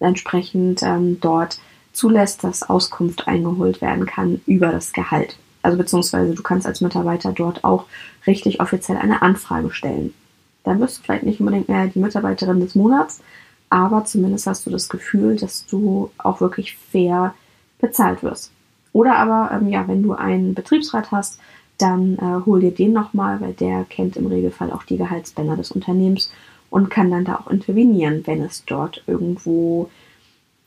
entsprechend 0.00 0.82
ähm, 0.82 1.18
dort 1.20 1.58
zulässt, 1.92 2.44
dass 2.44 2.68
Auskunft 2.68 3.26
eingeholt 3.26 3.80
werden 3.80 4.06
kann 4.06 4.40
über 4.46 4.68
das 4.70 4.92
Gehalt. 4.92 5.36
Also 5.62 5.76
beziehungsweise 5.76 6.34
du 6.34 6.42
kannst 6.42 6.66
als 6.66 6.80
Mitarbeiter 6.80 7.32
dort 7.32 7.64
auch 7.64 7.86
richtig 8.26 8.60
offiziell 8.60 8.96
eine 8.96 9.22
Anfrage 9.22 9.70
stellen. 9.72 10.14
Dann 10.62 10.80
wirst 10.80 10.98
du 10.98 11.02
vielleicht 11.02 11.24
nicht 11.24 11.40
unbedingt 11.40 11.68
mehr 11.68 11.88
die 11.88 11.98
Mitarbeiterin 11.98 12.60
des 12.60 12.74
Monats, 12.74 13.20
aber 13.70 14.04
zumindest 14.04 14.46
hast 14.46 14.66
du 14.66 14.70
das 14.70 14.88
Gefühl, 14.88 15.36
dass 15.36 15.66
du 15.66 16.10
auch 16.18 16.40
wirklich 16.40 16.76
fair 16.76 17.34
bezahlt 17.78 18.22
wirst. 18.22 18.50
Oder 18.92 19.16
aber, 19.16 19.50
ähm, 19.54 19.68
ja, 19.68 19.86
wenn 19.86 20.02
du 20.02 20.12
einen 20.12 20.54
Betriebsrat 20.54 21.12
hast, 21.12 21.38
dann 21.76 22.16
äh, 22.16 22.44
hol 22.46 22.60
dir 22.60 22.72
den 22.72 22.92
nochmal, 22.92 23.40
weil 23.40 23.52
der 23.52 23.84
kennt 23.84 24.16
im 24.16 24.26
Regelfall 24.26 24.72
auch 24.72 24.82
die 24.82 24.96
Gehaltsbänder 24.96 25.56
des 25.56 25.70
Unternehmens 25.70 26.30
und 26.70 26.90
kann 26.90 27.10
dann 27.10 27.24
da 27.24 27.36
auch 27.36 27.50
intervenieren, 27.50 28.26
wenn 28.26 28.42
es 28.42 28.64
dort 28.64 29.02
irgendwo 29.06 29.88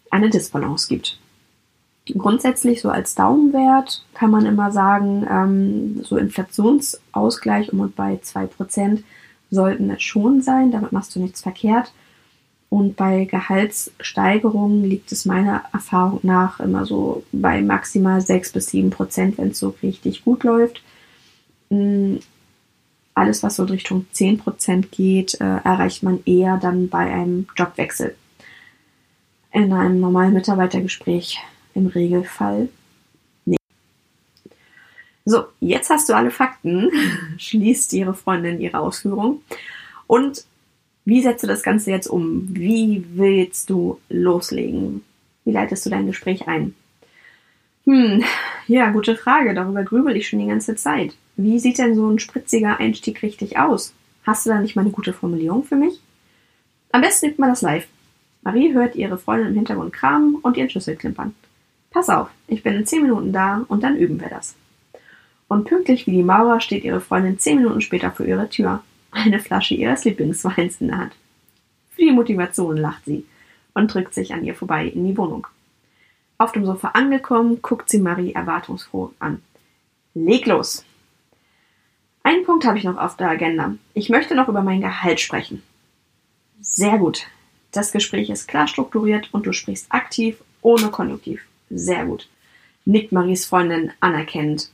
eine 0.10 0.30
Disbalance 0.30 0.88
gibt. 0.88 1.20
Grundsätzlich 2.18 2.82
so 2.82 2.90
als 2.90 3.16
Daumenwert 3.16 4.04
kann 4.14 4.32
man 4.32 4.46
immer 4.46 4.72
sagen, 4.72 5.28
ähm, 5.30 6.04
so 6.04 6.18
Inflationsausgleich 6.18 7.72
um 7.72 7.82
und 7.82 7.96
bei 7.96 8.20
2% 8.24 9.04
sollten 9.52 9.90
es 9.92 10.02
schon 10.02 10.42
sein, 10.42 10.72
damit 10.72 10.92
machst 10.92 11.16
du 11.16 11.20
nichts 11.20 11.42
verkehrt. 11.42 11.92
Und 12.72 12.96
bei 12.96 13.26
Gehaltssteigerungen 13.26 14.86
liegt 14.86 15.12
es 15.12 15.26
meiner 15.26 15.66
Erfahrung 15.74 16.22
nach 16.24 16.62
immer 16.62 16.86
so 16.86 17.26
bei 17.34 17.62
maximal 17.62 18.22
6 18.22 18.54
bis 18.54 18.68
7 18.68 18.92
Prozent, 18.92 19.38
wenn 19.38 19.50
es 19.50 19.60
so 19.60 19.76
richtig 19.84 20.24
gut 20.24 20.46
läuft. 20.46 20.82
Mm, 21.70 22.20
alles, 23.14 23.44
was 23.44 23.58
so 23.58 23.64
in 23.64 23.72
Richtung 23.72 24.06
10 24.14 24.38
Prozent 24.38 24.90
geht, 24.94 25.34
äh, 25.42 25.44
erreicht 25.44 26.02
man 26.02 26.24
eher 26.26 26.56
dann 26.56 26.88
bei 26.88 27.12
einem 27.12 27.46
Jobwechsel. 27.58 28.16
In 29.52 29.74
einem 29.74 30.00
normalen 30.00 30.34
Mitarbeitergespräch 30.34 31.40
im 31.74 31.88
Regelfall. 31.88 32.70
So, 35.26 35.44
jetzt 35.60 35.90
hast 35.90 36.08
du 36.08 36.14
alle 36.14 36.32
Fakten, 36.32 36.90
schließt 37.38 37.92
ihre 37.92 38.14
Freundin 38.14 38.62
ihre 38.62 38.80
Ausführung. 38.80 39.42
Und 40.08 40.46
wie 41.06 41.22
setzt 41.22 41.44
du 41.44 41.48
das 41.48 41.64
Ganze 41.64 41.92
jetzt 41.92 42.08
um? 42.08 42.48
Wie 42.50 43.06
willst 43.14 43.70
du 43.70 44.00
loslegen? 44.10 45.04
Wie 45.46 45.52
leitest 45.52 45.86
du 45.86 45.90
dein 45.90 46.08
Gespräch 46.08 46.48
ein? 46.48 46.76
Hm, 47.86 48.24
ja, 48.68 48.92
gute 48.92 49.16
Frage. 49.16 49.54
Darüber 49.54 49.84
grübel 49.84 50.16
ich 50.16 50.28
schon 50.28 50.40
die 50.40 50.48
ganze 50.48 50.76
Zeit. 50.76 51.16
Wie 51.36 51.60
sieht 51.60 51.80
denn 51.80 51.96
so 51.96 52.08
ein 52.10 52.20
spritziger 52.20 52.80
Einstieg 52.80 53.24
richtig 53.24 53.58
aus? 53.58 53.94
Hast 54.24 54.46
du 54.46 54.52
da 54.52 54.60
nicht 54.60 54.76
mal 54.76 54.84
eine 54.84 54.92
gute 54.92 55.14
Formulierung 55.14 55.64
für 55.64 55.76
mich? 55.76 56.00
Am 56.92 57.02
besten 57.02 57.28
übt 57.28 57.40
man 57.40 57.50
das 57.50 57.62
live. 57.62 57.88
Marie 58.44 58.74
hört 58.74 58.96
ihre 58.96 59.18
Freundin 59.18 59.50
im 59.50 59.56
Hintergrund 59.56 59.94
kramen 59.94 60.36
und 60.36 60.58
ihren 60.58 60.70
Schlüssel 60.70 60.96
klimpern. 60.96 61.34
Pass 61.90 62.10
auf, 62.10 62.30
ich 62.48 62.64
bin 62.64 62.74
in 62.74 62.86
zehn 62.86 63.02
Minuten 63.02 63.34
da 63.34 63.66
und 63.68 63.84
dann 63.84 63.98
üben 63.98 64.20
wir 64.20 64.30
das. 64.30 64.56
Und 65.48 65.66
pünktlich 65.66 66.08
wie 66.08 66.12
die 66.12 66.24
Maurer 66.24 66.62
steht 66.62 66.84
ihre 66.84 67.02
Freundin 67.02 67.40
zehn 67.40 67.58
Minuten 67.58 67.82
später 67.82 68.12
vor 68.12 68.26
ihrer 68.26 68.50
Tür, 68.50 68.84
eine 69.22 69.40
Flasche 69.40 69.76
ihres 69.76 70.04
Lieblingsweins 70.04 70.82
in 70.82 70.88
der 70.88 70.98
Hand. 70.98 71.16
Für 71.90 72.02
die 72.02 72.12
Motivation 72.12 72.78
lacht 72.78 73.06
sie 73.06 73.26
und 73.74 73.94
drückt 73.94 74.14
sich 74.14 74.34
an 74.34 74.44
ihr 74.44 74.56
vorbei 74.56 74.88
in 74.88 75.06
die 75.06 75.18
Wohnung. 75.18 75.48
Auf 76.38 76.52
dem 76.52 76.66
Sofa 76.66 76.90
angekommen, 76.90 77.62
guckt 77.62 77.90
sie 77.90 78.00
Marie 78.00 78.34
erwartungsfroh 78.34 79.14
an. 79.20 79.42
Leg 80.14 80.46
los! 80.46 80.84
Einen 82.24 82.46
Punkt 82.46 82.66
habe 82.66 82.78
ich 82.78 82.84
noch 82.84 82.98
auf 82.98 83.18
der 83.18 83.30
Agenda. 83.30 83.76
Ich 83.94 84.10
möchte 84.10 84.36
noch 84.36 84.48
über 84.48 84.62
mein 84.62 84.82
Gehalt 84.82 85.20
sprechen. 85.20 85.64
Sehr 86.60 86.98
gut. 86.98 87.28
Das 87.72 87.92
Gespräch 87.92 88.30
ist 88.30 88.48
klar 88.48 88.68
strukturiert 88.68 89.30
und 89.32 89.46
du 89.46 89.54
sprichst 89.54 89.88
aktiv, 89.90 90.38
ohne 90.62 90.90
Konjunktiv. 90.90 91.42
Sehr 91.70 92.06
gut. 92.06 92.28
Nickt 92.86 93.12
Maries 93.12 93.46
Freundin 93.46 93.92
anerkennend. 94.00 94.70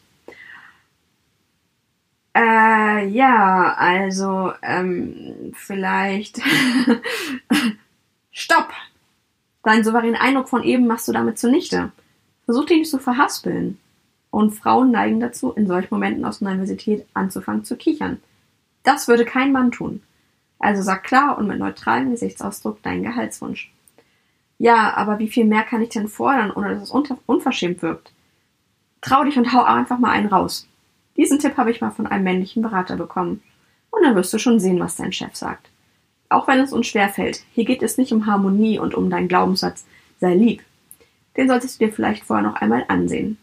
Äh, 2.37 3.07
ja, 3.07 3.73
also, 3.79 4.53
ähm, 4.61 5.53
vielleicht. 5.55 6.39
Stopp! 8.31 8.69
Deinen 9.63 9.83
souveränen 9.83 10.15
Eindruck 10.15 10.47
von 10.47 10.61
eben 10.61 10.85
machst 10.85 11.07
du 11.07 11.13
damit 11.13 11.39
zunichte. 11.39 11.91
Versuch 12.45 12.65
dich 12.65 12.77
nicht 12.77 12.91
zu 12.91 12.99
verhaspeln. 12.99 13.79
Und 14.29 14.51
Frauen 14.51 14.91
neigen 14.91 15.19
dazu, 15.19 15.51
in 15.53 15.65
solchen 15.65 15.87
Momenten 15.89 16.25
aus 16.25 16.41
Nervosität 16.41 17.07
anzufangen 17.15 17.63
zu 17.63 17.75
kichern. 17.75 18.21
Das 18.83 19.07
würde 19.07 19.25
kein 19.25 19.51
Mann 19.51 19.71
tun. 19.71 20.03
Also 20.59 20.83
sag 20.83 21.03
klar 21.03 21.39
und 21.39 21.47
mit 21.47 21.57
neutralem 21.57 22.11
Gesichtsausdruck 22.11 22.83
deinen 22.83 23.01
Gehaltswunsch. 23.01 23.71
Ja, 24.59 24.95
aber 24.95 25.17
wie 25.17 25.29
viel 25.29 25.45
mehr 25.45 25.63
kann 25.63 25.81
ich 25.81 25.89
denn 25.89 26.07
fordern, 26.07 26.51
ohne 26.51 26.75
dass 26.75 26.83
es 26.83 27.19
unverschämt 27.25 27.81
wirkt? 27.81 28.11
Trau 29.01 29.23
dich 29.23 29.37
und 29.37 29.53
hau 29.53 29.63
einfach 29.63 29.97
mal 29.97 30.11
einen 30.11 30.27
raus. 30.27 30.67
Diesen 31.17 31.39
Tipp 31.39 31.57
habe 31.57 31.71
ich 31.71 31.81
mal 31.81 31.91
von 31.91 32.07
einem 32.07 32.23
männlichen 32.23 32.61
Berater 32.61 32.95
bekommen. 32.95 33.41
Und 33.89 34.03
dann 34.03 34.15
wirst 34.15 34.33
du 34.33 34.37
schon 34.37 34.59
sehen, 34.59 34.79
was 34.79 34.95
dein 34.95 35.11
Chef 35.11 35.35
sagt. 35.35 35.69
Auch 36.29 36.47
wenn 36.47 36.59
es 36.59 36.73
uns 36.73 36.87
schwerfällt, 36.87 37.43
hier 37.53 37.65
geht 37.65 37.81
es 37.81 37.97
nicht 37.97 38.11
um 38.11 38.25
Harmonie 38.25 38.79
und 38.79 38.95
um 38.95 39.09
deinen 39.09 39.27
Glaubenssatz, 39.27 39.85
sei 40.19 40.35
lieb. 40.35 40.61
Den 41.35 41.47
solltest 41.47 41.79
du 41.79 41.85
dir 41.85 41.93
vielleicht 41.93 42.23
vorher 42.23 42.45
noch 42.45 42.55
einmal 42.55 42.85
ansehen. 42.87 43.37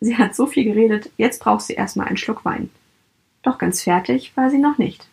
Sie 0.00 0.16
hat 0.16 0.34
so 0.34 0.46
viel 0.46 0.64
geredet, 0.64 1.10
jetzt 1.18 1.40
braucht 1.40 1.62
sie 1.62 1.74
erstmal 1.74 2.08
einen 2.08 2.16
Schluck 2.16 2.44
Wein. 2.44 2.70
Doch 3.42 3.58
ganz 3.58 3.82
fertig 3.82 4.32
war 4.36 4.50
sie 4.50 4.58
noch 4.58 4.78
nicht. 4.78 5.08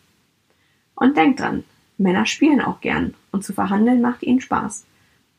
Und 0.95 1.17
denk 1.17 1.37
dran, 1.37 1.63
Männer 1.97 2.25
spielen 2.25 2.61
auch 2.61 2.79
gern 2.81 3.13
und 3.31 3.43
zu 3.43 3.53
verhandeln 3.53 4.01
macht 4.01 4.23
ihnen 4.23 4.41
Spaß. 4.41 4.85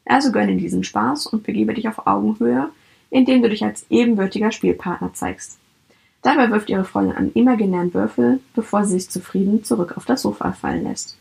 Also 0.05 0.33
gönne 0.33 0.57
diesen 0.57 0.85
Spaß 0.85 1.27
und 1.27 1.45
begebe 1.45 1.75
dich 1.75 1.89
auf 1.89 2.07
Augenhöhe, 2.07 2.71
indem 3.11 3.43
du 3.43 3.49
dich 3.49 3.65
als 3.65 3.87
ebenbürtiger 3.91 4.53
Spielpartner 4.53 5.15
zeigst. 5.15 5.59
Dabei 6.23 6.51
wirft 6.51 6.69
ihre 6.69 6.85
Freundin 6.85 7.17
einen 7.17 7.33
imaginären 7.33 7.95
Würfel, 7.95 8.41
bevor 8.55 8.85
sie 8.85 8.99
sich 8.99 9.11
zufrieden 9.11 9.65
zurück 9.65 9.97
auf 9.97 10.05
das 10.05 10.23
Sofa 10.23 10.53
fallen 10.53 10.85
lässt. 10.85 11.17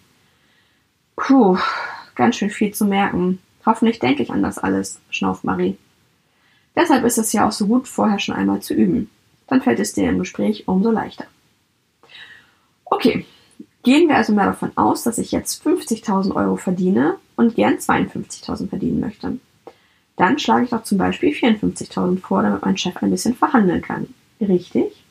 Puh, 1.15 1.57
ganz 2.15 2.35
schön 2.35 2.49
viel 2.49 2.73
zu 2.73 2.85
merken. 2.85 3.39
Hoffentlich 3.65 3.99
denke 3.99 4.23
ich 4.23 4.31
an 4.31 4.43
das 4.43 4.57
alles, 4.57 4.99
schnauft 5.09 5.43
Marie. 5.43 5.77
Deshalb 6.75 7.03
ist 7.05 7.17
es 7.17 7.33
ja 7.33 7.47
auch 7.47 7.51
so 7.51 7.67
gut, 7.67 7.87
vorher 7.87 8.19
schon 8.19 8.35
einmal 8.35 8.61
zu 8.61 8.73
üben. 8.73 9.09
Dann 9.47 9.61
fällt 9.61 9.79
es 9.79 9.93
dir 9.93 10.09
im 10.09 10.19
Gespräch 10.19 10.67
umso 10.67 10.91
leichter. 10.91 11.25
Okay, 12.85 13.25
gehen 13.83 14.07
wir 14.07 14.15
also 14.15 14.33
mal 14.33 14.45
davon 14.45 14.71
aus, 14.75 15.03
dass 15.03 15.17
ich 15.17 15.31
jetzt 15.31 15.65
50.000 15.65 16.35
Euro 16.35 16.55
verdiene 16.55 17.17
und 17.35 17.55
gern 17.55 17.75
52.000 17.75 18.69
verdienen 18.69 18.99
möchte. 18.99 19.37
Dann 20.15 20.39
schlage 20.39 20.65
ich 20.65 20.69
doch 20.71 20.83
zum 20.83 20.97
Beispiel 20.97 21.31
54.000 21.31 22.19
vor, 22.19 22.41
damit 22.41 22.63
mein 22.63 22.77
Chef 22.77 22.97
ein 22.97 23.11
bisschen 23.11 23.35
verhandeln 23.35 23.81
kann. 23.81 24.13
Richtig? 24.39 25.03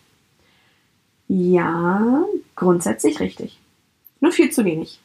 Ja, 1.29 2.25
grundsätzlich 2.55 3.21
richtig. 3.21 3.59
Nur 4.21 4.33
viel 4.33 4.51
zu 4.51 4.65
wenig. 4.65 5.01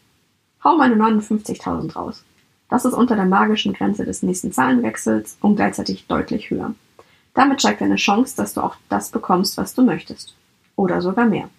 Hau 0.64 0.78
meine 0.78 0.96
59.000 0.96 1.94
raus. 1.94 2.24
Das 2.70 2.86
ist 2.86 2.94
unter 2.94 3.16
der 3.16 3.26
magischen 3.26 3.74
Grenze 3.74 4.06
des 4.06 4.24
nächsten 4.24 4.52
Zahlenwechsels 4.52 5.38
und 5.42 5.56
gleichzeitig 5.56 6.06
deutlich 6.08 6.50
höher. 6.50 6.74
Damit 7.34 7.62
steigt 7.62 7.82
deine 7.82 7.96
Chance, 7.96 8.36
dass 8.36 8.54
du 8.54 8.62
auch 8.62 8.76
das 8.90 9.10
bekommst, 9.10 9.58
was 9.58 9.74
du 9.74 9.82
möchtest. 9.82 10.36
Oder 10.76 11.02
sogar 11.02 11.26
mehr. 11.26 11.50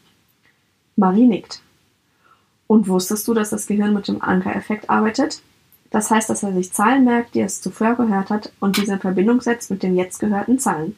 Marie 0.97 1.27
nickt. 1.27 1.61
Und 2.67 2.89
wusstest 2.89 3.27
du, 3.29 3.35
dass 3.35 3.51
das 3.51 3.67
Gehirn 3.67 3.93
mit 3.93 4.09
dem 4.09 4.23
Ankereffekt 4.23 4.89
arbeitet? 4.89 5.43
Das 5.91 6.11
heißt, 6.11 6.31
dass 6.31 6.43
er 6.43 6.55
sich 6.55 6.73
Zahlen 6.73 7.05
merkt, 7.05 7.35
die 7.35 7.41
er 7.41 7.49
zuvor 7.49 7.97
gehört 7.97 8.31
hat 8.31 8.53
und 8.61 8.79
diese 8.79 8.95
in 8.95 9.01
Verbindung 9.01 9.41
setzt 9.43 9.71
mit 9.71 9.83
den 9.83 9.95
jetzt 9.97 10.19
gehörten 10.21 10.59
Zahlen. 10.59 10.97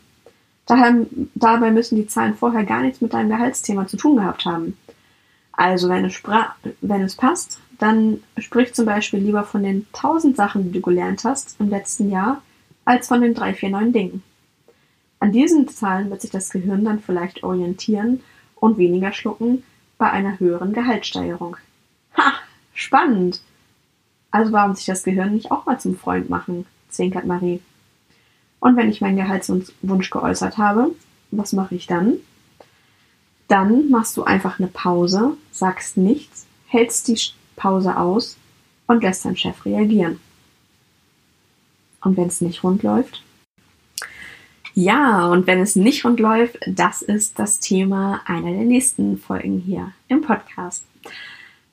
Daher, 0.67 1.07
dabei 1.35 1.71
müssen 1.71 1.97
die 1.97 2.07
Zahlen 2.07 2.35
vorher 2.35 2.65
gar 2.65 2.81
nichts 2.83 3.01
mit 3.01 3.13
deinem 3.13 3.29
Gehaltsthema 3.29 3.87
zu 3.87 3.97
tun 3.97 4.17
gehabt 4.17 4.45
haben. 4.47 4.79
Also, 5.53 5.89
wenn 5.89 6.05
es, 6.05 6.23
wenn 6.81 7.03
es 7.03 7.17
passt, 7.17 7.61
dann 7.79 8.23
sprich 8.39 8.75
zum 8.75 8.87
Beispiel 8.87 9.21
lieber 9.21 9.45
von 9.45 9.63
den 9.63 9.87
tausend 9.93 10.37
Sachen, 10.37 10.65
die 10.65 10.73
du 10.73 10.81
gelernt 10.81 11.25
hast 11.25 11.57
im 11.61 11.69
letzten 11.69 12.11
Jahr, 12.11 12.43
als 12.85 13.09
von 13.09 13.21
den 13.21 13.35
drei, 13.35 13.55
vier 13.55 13.71
neuen 13.71 13.93
Dingen. 13.93 14.23
An 15.21 15.33
diesen 15.33 15.69
Zahlen 15.69 16.11
wird 16.11 16.23
sich 16.23 16.31
das 16.31 16.51
Gehirn 16.51 16.85
dann 16.85 17.01
vielleicht 17.01 17.43
orientieren 17.43 18.21
und 18.57 18.79
weniger 18.79 19.13
schlucken 19.13 19.63
bei 19.97 20.11
einer 20.11 20.39
höheren 20.39 20.73
Gehaltssteigerung. 20.73 21.57
Ha, 22.17 22.33
spannend! 22.73 23.41
Also 24.31 24.53
warum 24.53 24.75
sich 24.75 24.87
das 24.87 25.05
Gehirn 25.05 25.35
nicht 25.35 25.51
auch 25.51 25.65
mal 25.67 25.79
zum 25.79 25.97
Freund 25.97 26.29
machen, 26.29 26.67
zwinkert 26.89 27.25
Marie. 27.25 27.61
Und 28.65 28.79
wenn 28.79 28.89
ich 28.89 29.03
meinen 29.03 29.19
Gehaltswunsch 29.19 30.09
geäußert 30.09 30.57
habe, 30.57 30.95
was 31.31 31.53
mache 31.53 31.75
ich 31.75 31.87
dann? 31.87 32.15
Dann 33.47 33.91
machst 33.91 34.17
du 34.17 34.25
einfach 34.25 34.59
eine 34.59 34.69
Pause, 34.69 35.37
sagst 35.53 35.99
nichts, 35.99 36.47
hältst 36.69 37.09
die 37.09 37.21
Pause 37.57 37.99
aus 37.99 38.39
und 38.87 39.03
lässt 39.03 39.27
deinen 39.27 39.37
Chef 39.37 39.67
reagieren. 39.67 40.19
Und 42.01 42.17
wenn 42.17 42.29
es 42.29 42.41
nicht 42.41 42.65
rund 42.65 42.83
läuft? 42.83 43.23
Ja, 44.73 45.27
und 45.27 45.47
wenn 45.47 45.61
es 45.61 45.77
nicht 45.77 46.03
rund 46.07 46.19
läuft, 46.19 46.59
das 46.67 47.03
ist 47.03 47.39
das 47.39 47.61
Thema 47.61 48.23
einer 48.25 48.51
der 48.51 48.65
nächsten 48.65 49.19
Folgen 49.19 49.59
hier 49.59 49.93
im 50.09 50.23
Podcast. 50.23 50.87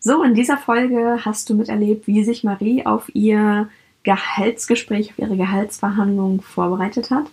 So, 0.01 0.23
in 0.23 0.35
dieser 0.35 0.57
Folge 0.57 1.19
hast 1.23 1.49
du 1.49 1.55
miterlebt, 1.55 2.05
wie 2.07 2.25
sich 2.25 2.43
Marie 2.43 2.85
auf 2.85 3.09
ihr 3.15 3.69
Gehaltsgespräch, 4.03 5.11
auf 5.11 5.19
ihre 5.19 5.37
Gehaltsverhandlung 5.37 6.41
vorbereitet 6.41 7.11
hat. 7.11 7.25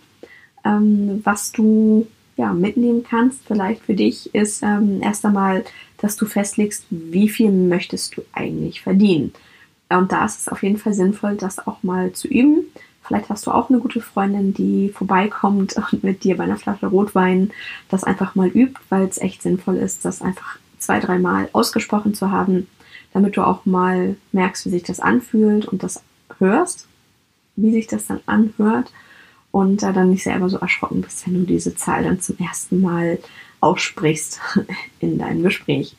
Ähm, 0.65 1.21
was 1.23 1.51
du 1.51 2.07
ja, 2.37 2.53
mitnehmen 2.53 3.03
kannst, 3.03 3.41
vielleicht 3.45 3.83
für 3.83 3.95
dich, 3.95 4.33
ist 4.33 4.63
ähm, 4.63 5.01
erst 5.01 5.25
einmal, 5.25 5.65
dass 5.97 6.15
du 6.15 6.25
festlegst, 6.25 6.85
wie 6.89 7.29
viel 7.29 7.51
möchtest 7.51 8.15
du 8.15 8.21
eigentlich 8.33 8.81
verdienen. 8.81 9.33
Und 9.89 10.11
da 10.11 10.25
ist 10.25 10.41
es 10.41 10.47
auf 10.47 10.63
jeden 10.63 10.77
Fall 10.77 10.93
sinnvoll, 10.93 11.35
das 11.35 11.65
auch 11.67 11.83
mal 11.83 12.13
zu 12.13 12.27
üben. 12.27 12.65
Vielleicht 13.03 13.29
hast 13.29 13.47
du 13.47 13.51
auch 13.51 13.69
eine 13.69 13.79
gute 13.79 14.01
Freundin, 14.01 14.53
die 14.53 14.89
vorbeikommt 14.89 15.75
und 15.91 16.03
mit 16.03 16.23
dir 16.23 16.37
bei 16.37 16.43
einer 16.43 16.57
Flasche 16.57 16.87
Rotwein 16.87 17.51
das 17.89 18.03
einfach 18.03 18.35
mal 18.35 18.47
übt, 18.47 18.79
weil 18.89 19.07
es 19.07 19.17
echt 19.17 19.41
sinnvoll 19.41 19.77
ist, 19.77 20.05
das 20.05 20.21
einfach 20.21 20.59
zwei, 20.77 20.99
dreimal 20.99 21.49
ausgesprochen 21.51 22.13
zu 22.13 22.31
haben, 22.31 22.67
damit 23.11 23.35
du 23.35 23.41
auch 23.45 23.65
mal 23.65 24.15
merkst, 24.31 24.65
wie 24.65 24.69
sich 24.69 24.83
das 24.83 24.99
anfühlt 24.99 25.65
und 25.65 25.83
das 25.83 26.03
hörst, 26.39 26.87
wie 27.55 27.71
sich 27.71 27.87
das 27.87 28.07
dann 28.07 28.21
anhört 28.25 28.91
und 29.51 29.83
äh, 29.83 29.93
dann 29.93 30.09
nicht 30.09 30.23
selber 30.23 30.49
so 30.49 30.57
erschrocken 30.57 31.01
bist, 31.01 31.25
wenn 31.27 31.35
du 31.35 31.45
diese 31.45 31.75
Zahl 31.75 32.03
dann 32.03 32.21
zum 32.21 32.37
ersten 32.37 32.81
Mal 32.81 33.19
aussprichst 33.61 34.39
in 34.99 35.17
deinem 35.17 35.43
Gespräch. 35.43 35.95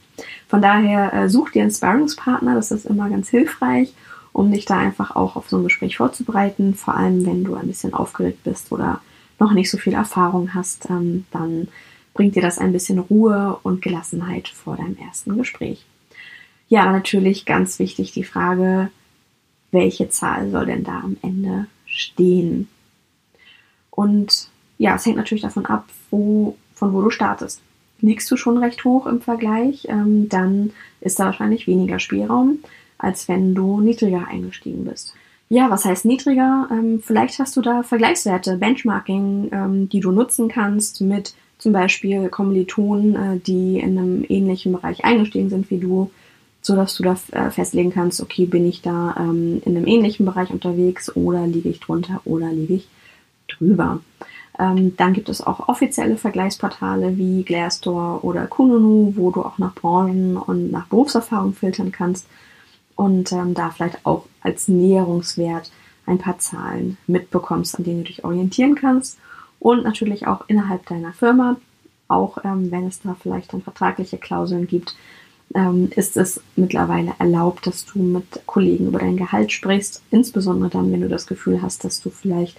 Von 0.48 0.62
daher 0.62 1.12
äh, 1.12 1.28
such 1.28 1.50
dir 1.50 1.62
einen 1.62 1.70
Sparringspartner, 1.70 2.54
das 2.54 2.70
ist 2.70 2.86
immer 2.86 3.08
ganz 3.08 3.28
hilfreich, 3.28 3.92
um 4.32 4.52
dich 4.52 4.64
da 4.64 4.78
einfach 4.78 5.16
auch 5.16 5.36
auf 5.36 5.48
so 5.48 5.58
ein 5.58 5.64
Gespräch 5.64 5.96
vorzubereiten, 5.96 6.74
vor 6.74 6.96
allem 6.96 7.26
wenn 7.26 7.44
du 7.44 7.54
ein 7.54 7.66
bisschen 7.66 7.94
aufgeregt 7.94 8.44
bist 8.44 8.70
oder 8.70 9.00
noch 9.38 9.52
nicht 9.52 9.70
so 9.70 9.78
viel 9.78 9.94
Erfahrung 9.94 10.54
hast, 10.54 10.88
ähm, 10.90 11.24
dann 11.30 11.68
bringt 12.14 12.36
dir 12.36 12.42
das 12.42 12.58
ein 12.58 12.72
bisschen 12.72 12.98
Ruhe 12.98 13.58
und 13.62 13.82
Gelassenheit 13.82 14.48
vor 14.48 14.76
deinem 14.76 14.96
ersten 14.98 15.36
Gespräch. 15.36 15.84
Ja, 16.68 16.92
natürlich 16.92 17.46
ganz 17.46 17.78
wichtig 17.78 18.12
die 18.12 18.24
Frage, 18.24 18.90
welche 19.72 20.08
Zahl 20.08 20.50
soll 20.50 20.66
denn 20.66 20.84
da 20.84 21.00
am 21.00 21.16
Ende 21.22 21.66
stehen? 21.86 22.68
Und 23.90 24.48
ja, 24.78 24.94
es 24.94 25.04
hängt 25.04 25.16
natürlich 25.16 25.42
davon 25.42 25.66
ab, 25.66 25.86
wo, 26.10 26.56
von 26.74 26.92
wo 26.92 27.02
du 27.02 27.10
startest. 27.10 27.60
Liegst 28.00 28.30
du 28.30 28.36
schon 28.36 28.58
recht 28.58 28.84
hoch 28.84 29.06
im 29.06 29.20
Vergleich, 29.20 29.86
ähm, 29.90 30.28
dann 30.28 30.72
ist 31.00 31.20
da 31.20 31.26
wahrscheinlich 31.26 31.66
weniger 31.66 31.98
Spielraum, 31.98 32.60
als 32.96 33.28
wenn 33.28 33.54
du 33.54 33.80
niedriger 33.80 34.26
eingestiegen 34.28 34.84
bist. 34.84 35.14
Ja, 35.50 35.68
was 35.68 35.84
heißt 35.84 36.04
niedriger? 36.04 36.68
Ähm, 36.70 37.02
vielleicht 37.04 37.38
hast 37.40 37.56
du 37.56 37.60
da 37.60 37.82
Vergleichswerte, 37.82 38.56
Benchmarking, 38.56 39.50
ähm, 39.52 39.88
die 39.88 40.00
du 40.00 40.12
nutzen 40.12 40.48
kannst 40.48 41.00
mit 41.00 41.34
zum 41.58 41.72
Beispiel 41.72 42.28
Kommilitonen, 42.28 43.16
äh, 43.16 43.38
die 43.38 43.80
in 43.80 43.98
einem 43.98 44.24
ähnlichen 44.28 44.72
Bereich 44.72 45.04
eingestiegen 45.04 45.50
sind 45.50 45.70
wie 45.70 45.78
du, 45.78 46.10
so 46.62 46.76
dass 46.76 46.94
du 46.96 47.02
da 47.02 47.16
äh, 47.32 47.50
festlegen 47.50 47.90
kannst, 47.90 48.20
okay, 48.20 48.46
bin 48.46 48.66
ich 48.66 48.82
da 48.82 49.14
ähm, 49.18 49.62
in 49.64 49.76
einem 49.76 49.86
ähnlichen 49.86 50.26
Bereich 50.26 50.50
unterwegs 50.50 51.14
oder 51.16 51.46
liege 51.46 51.68
ich 51.68 51.80
drunter 51.80 52.20
oder 52.24 52.52
liege 52.52 52.74
ich 52.74 52.88
drüber. 53.48 54.00
Ähm, 54.58 54.96
dann 54.96 55.14
gibt 55.14 55.28
es 55.28 55.40
auch 55.40 55.68
offizielle 55.68 56.16
Vergleichsportale 56.16 57.16
wie 57.16 57.44
Glassdoor 57.44 58.24
oder 58.24 58.46
Kununu, 58.46 59.14
wo 59.16 59.30
du 59.30 59.42
auch 59.42 59.58
nach 59.58 59.74
Branchen 59.74 60.36
und 60.36 60.70
nach 60.70 60.86
Berufserfahrung 60.86 61.54
filtern 61.54 61.92
kannst 61.92 62.26
und 62.94 63.32
ähm, 63.32 63.54
da 63.54 63.70
vielleicht 63.70 64.04
auch 64.04 64.26
als 64.42 64.68
Näherungswert 64.68 65.70
ein 66.04 66.18
paar 66.18 66.38
Zahlen 66.38 66.98
mitbekommst, 67.06 67.78
an 67.78 67.84
denen 67.84 67.98
du 67.98 68.04
dich 68.04 68.24
orientieren 68.24 68.74
kannst 68.74 69.18
und 69.60 69.84
natürlich 69.84 70.26
auch 70.26 70.44
innerhalb 70.48 70.84
deiner 70.86 71.12
Firma, 71.12 71.56
auch 72.08 72.38
ähm, 72.44 72.70
wenn 72.70 72.86
es 72.86 73.00
da 73.00 73.16
vielleicht 73.18 73.52
dann 73.52 73.62
vertragliche 73.62 74.18
Klauseln 74.18 74.66
gibt, 74.66 74.96
ähm, 75.54 75.90
ist 75.96 76.16
es 76.16 76.40
mittlerweile 76.56 77.12
erlaubt, 77.18 77.66
dass 77.66 77.84
du 77.84 77.98
mit 77.98 78.46
Kollegen 78.46 78.86
über 78.86 79.00
dein 79.00 79.16
Gehalt 79.16 79.52
sprichst, 79.52 80.02
insbesondere 80.10 80.70
dann, 80.70 80.92
wenn 80.92 81.00
du 81.00 81.08
das 81.08 81.26
Gefühl 81.26 81.62
hast, 81.62 81.84
dass 81.84 82.00
du 82.00 82.10
vielleicht 82.10 82.58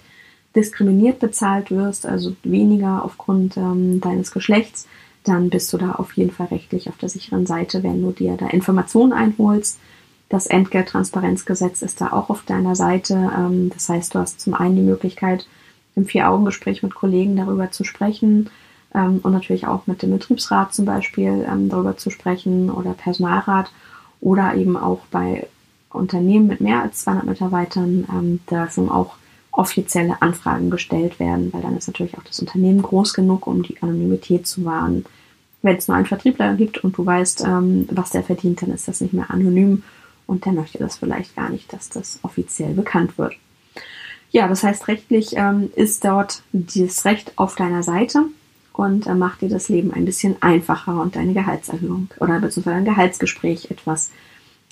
diskriminiert 0.54 1.18
bezahlt 1.18 1.70
wirst, 1.70 2.04
also 2.04 2.34
weniger 2.42 3.04
aufgrund 3.04 3.56
ähm, 3.56 4.00
deines 4.00 4.32
Geschlechts, 4.32 4.86
dann 5.24 5.50
bist 5.50 5.72
du 5.72 5.78
da 5.78 5.92
auf 5.92 6.12
jeden 6.14 6.32
Fall 6.32 6.48
rechtlich 6.48 6.88
auf 6.88 6.98
der 6.98 7.08
sicheren 7.08 7.46
Seite, 7.46 7.82
wenn 7.82 8.02
du 8.02 8.10
dir 8.10 8.36
da 8.36 8.48
Informationen 8.48 9.12
einholst. 9.12 9.78
Das 10.28 10.46
Entgelttransparenzgesetz 10.46 11.82
ist 11.82 12.00
da 12.00 12.12
auch 12.12 12.28
auf 12.28 12.42
deiner 12.44 12.74
Seite. 12.76 13.14
Ähm, 13.36 13.70
das 13.72 13.88
heißt, 13.88 14.14
du 14.14 14.18
hast 14.18 14.40
zum 14.40 14.54
einen 14.54 14.76
die 14.76 14.82
Möglichkeit, 14.82 15.46
im 15.94 16.06
Vier-Augen-Gespräch 16.06 16.82
mit 16.82 16.94
Kollegen 16.94 17.36
darüber 17.36 17.70
zu 17.70 17.84
sprechen 17.84 18.50
ähm, 18.94 19.20
und 19.22 19.32
natürlich 19.32 19.66
auch 19.66 19.86
mit 19.86 20.02
dem 20.02 20.10
Betriebsrat 20.10 20.74
zum 20.74 20.84
Beispiel 20.84 21.46
ähm, 21.48 21.68
darüber 21.68 21.96
zu 21.96 22.10
sprechen 22.10 22.70
oder 22.70 22.92
Personalrat. 22.92 23.70
oder 24.20 24.54
eben 24.54 24.76
auch 24.76 25.00
bei 25.10 25.48
Unternehmen 25.90 26.46
mit 26.46 26.60
mehr 26.60 26.82
als 26.82 27.00
200 27.02 27.26
Mitarbeitern 27.26 28.06
ähm, 28.10 28.40
dürfen 28.50 28.88
auch 28.88 29.16
offizielle 29.50 30.22
Anfragen 30.22 30.70
gestellt 30.70 31.20
werden, 31.20 31.52
weil 31.52 31.60
dann 31.60 31.76
ist 31.76 31.86
natürlich 31.86 32.16
auch 32.16 32.24
das 32.24 32.40
Unternehmen 32.40 32.80
groß 32.80 33.12
genug, 33.12 33.46
um 33.46 33.62
die 33.62 33.80
Anonymität 33.82 34.46
zu 34.46 34.64
wahren. 34.64 35.04
Wenn 35.60 35.76
es 35.76 35.88
nur 35.88 35.96
einen 35.96 36.06
Vertriebler 36.06 36.54
gibt 36.54 36.82
und 36.82 36.96
du 36.96 37.04
weißt, 37.04 37.44
ähm, 37.44 37.86
was 37.90 38.10
der 38.10 38.22
verdient, 38.22 38.62
dann 38.62 38.70
ist 38.70 38.88
das 38.88 39.00
nicht 39.00 39.12
mehr 39.12 39.30
anonym 39.30 39.82
und 40.26 40.46
der 40.46 40.52
möchte 40.52 40.78
das 40.78 40.96
vielleicht 40.96 41.36
gar 41.36 41.50
nicht, 41.50 41.72
dass 41.72 41.90
das 41.90 42.18
offiziell 42.22 42.72
bekannt 42.72 43.18
wird. 43.18 43.34
Ja, 44.30 44.48
das 44.48 44.62
heißt, 44.62 44.88
rechtlich 44.88 45.36
ähm, 45.36 45.70
ist 45.76 46.04
dort 46.04 46.42
dieses 46.52 47.04
Recht 47.04 47.32
auf 47.36 47.54
deiner 47.54 47.82
Seite 47.82 48.24
und 48.72 49.06
äh, 49.06 49.14
macht 49.14 49.42
dir 49.42 49.48
das 49.48 49.68
Leben 49.68 49.92
ein 49.92 50.04
bisschen 50.04 50.36
einfacher 50.40 51.00
und 51.00 51.16
deine 51.16 51.34
Gehaltserhöhung 51.34 52.08
oder 52.20 52.40
beziehungsweise 52.40 52.76
ein 52.76 52.84
Gehaltsgespräch 52.84 53.70
etwas 53.70 54.10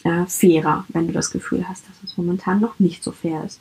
äh, 0.04 0.24
fairer, 0.26 0.84
wenn 0.88 1.06
du 1.06 1.12
das 1.12 1.30
Gefühl 1.30 1.68
hast, 1.68 1.88
dass 1.88 2.10
es 2.10 2.16
momentan 2.16 2.60
noch 2.60 2.78
nicht 2.78 3.02
so 3.02 3.12
fair 3.12 3.44
ist. 3.44 3.60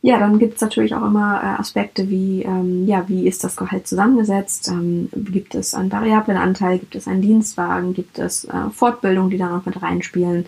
Ja, 0.00 0.20
dann 0.20 0.38
gibt 0.38 0.56
es 0.56 0.60
natürlich 0.60 0.94
auch 0.94 1.04
immer 1.04 1.40
äh, 1.42 1.60
Aspekte 1.60 2.08
wie, 2.08 2.42
ähm, 2.42 2.86
ja, 2.86 3.08
wie 3.08 3.26
ist 3.26 3.42
das 3.42 3.56
Gehalt 3.56 3.88
zusammengesetzt? 3.88 4.68
Ähm, 4.68 5.08
gibt 5.12 5.56
es 5.56 5.74
einen 5.74 5.90
variablen 5.90 6.36
Anteil? 6.36 6.78
Gibt 6.78 6.94
es 6.94 7.08
einen 7.08 7.20
Dienstwagen? 7.22 7.94
Gibt 7.94 8.18
es 8.18 8.44
äh, 8.44 8.70
Fortbildungen, 8.72 9.30
die 9.30 9.38
da 9.38 9.48
noch 9.48 9.66
mit 9.66 9.82
reinspielen? 9.82 10.46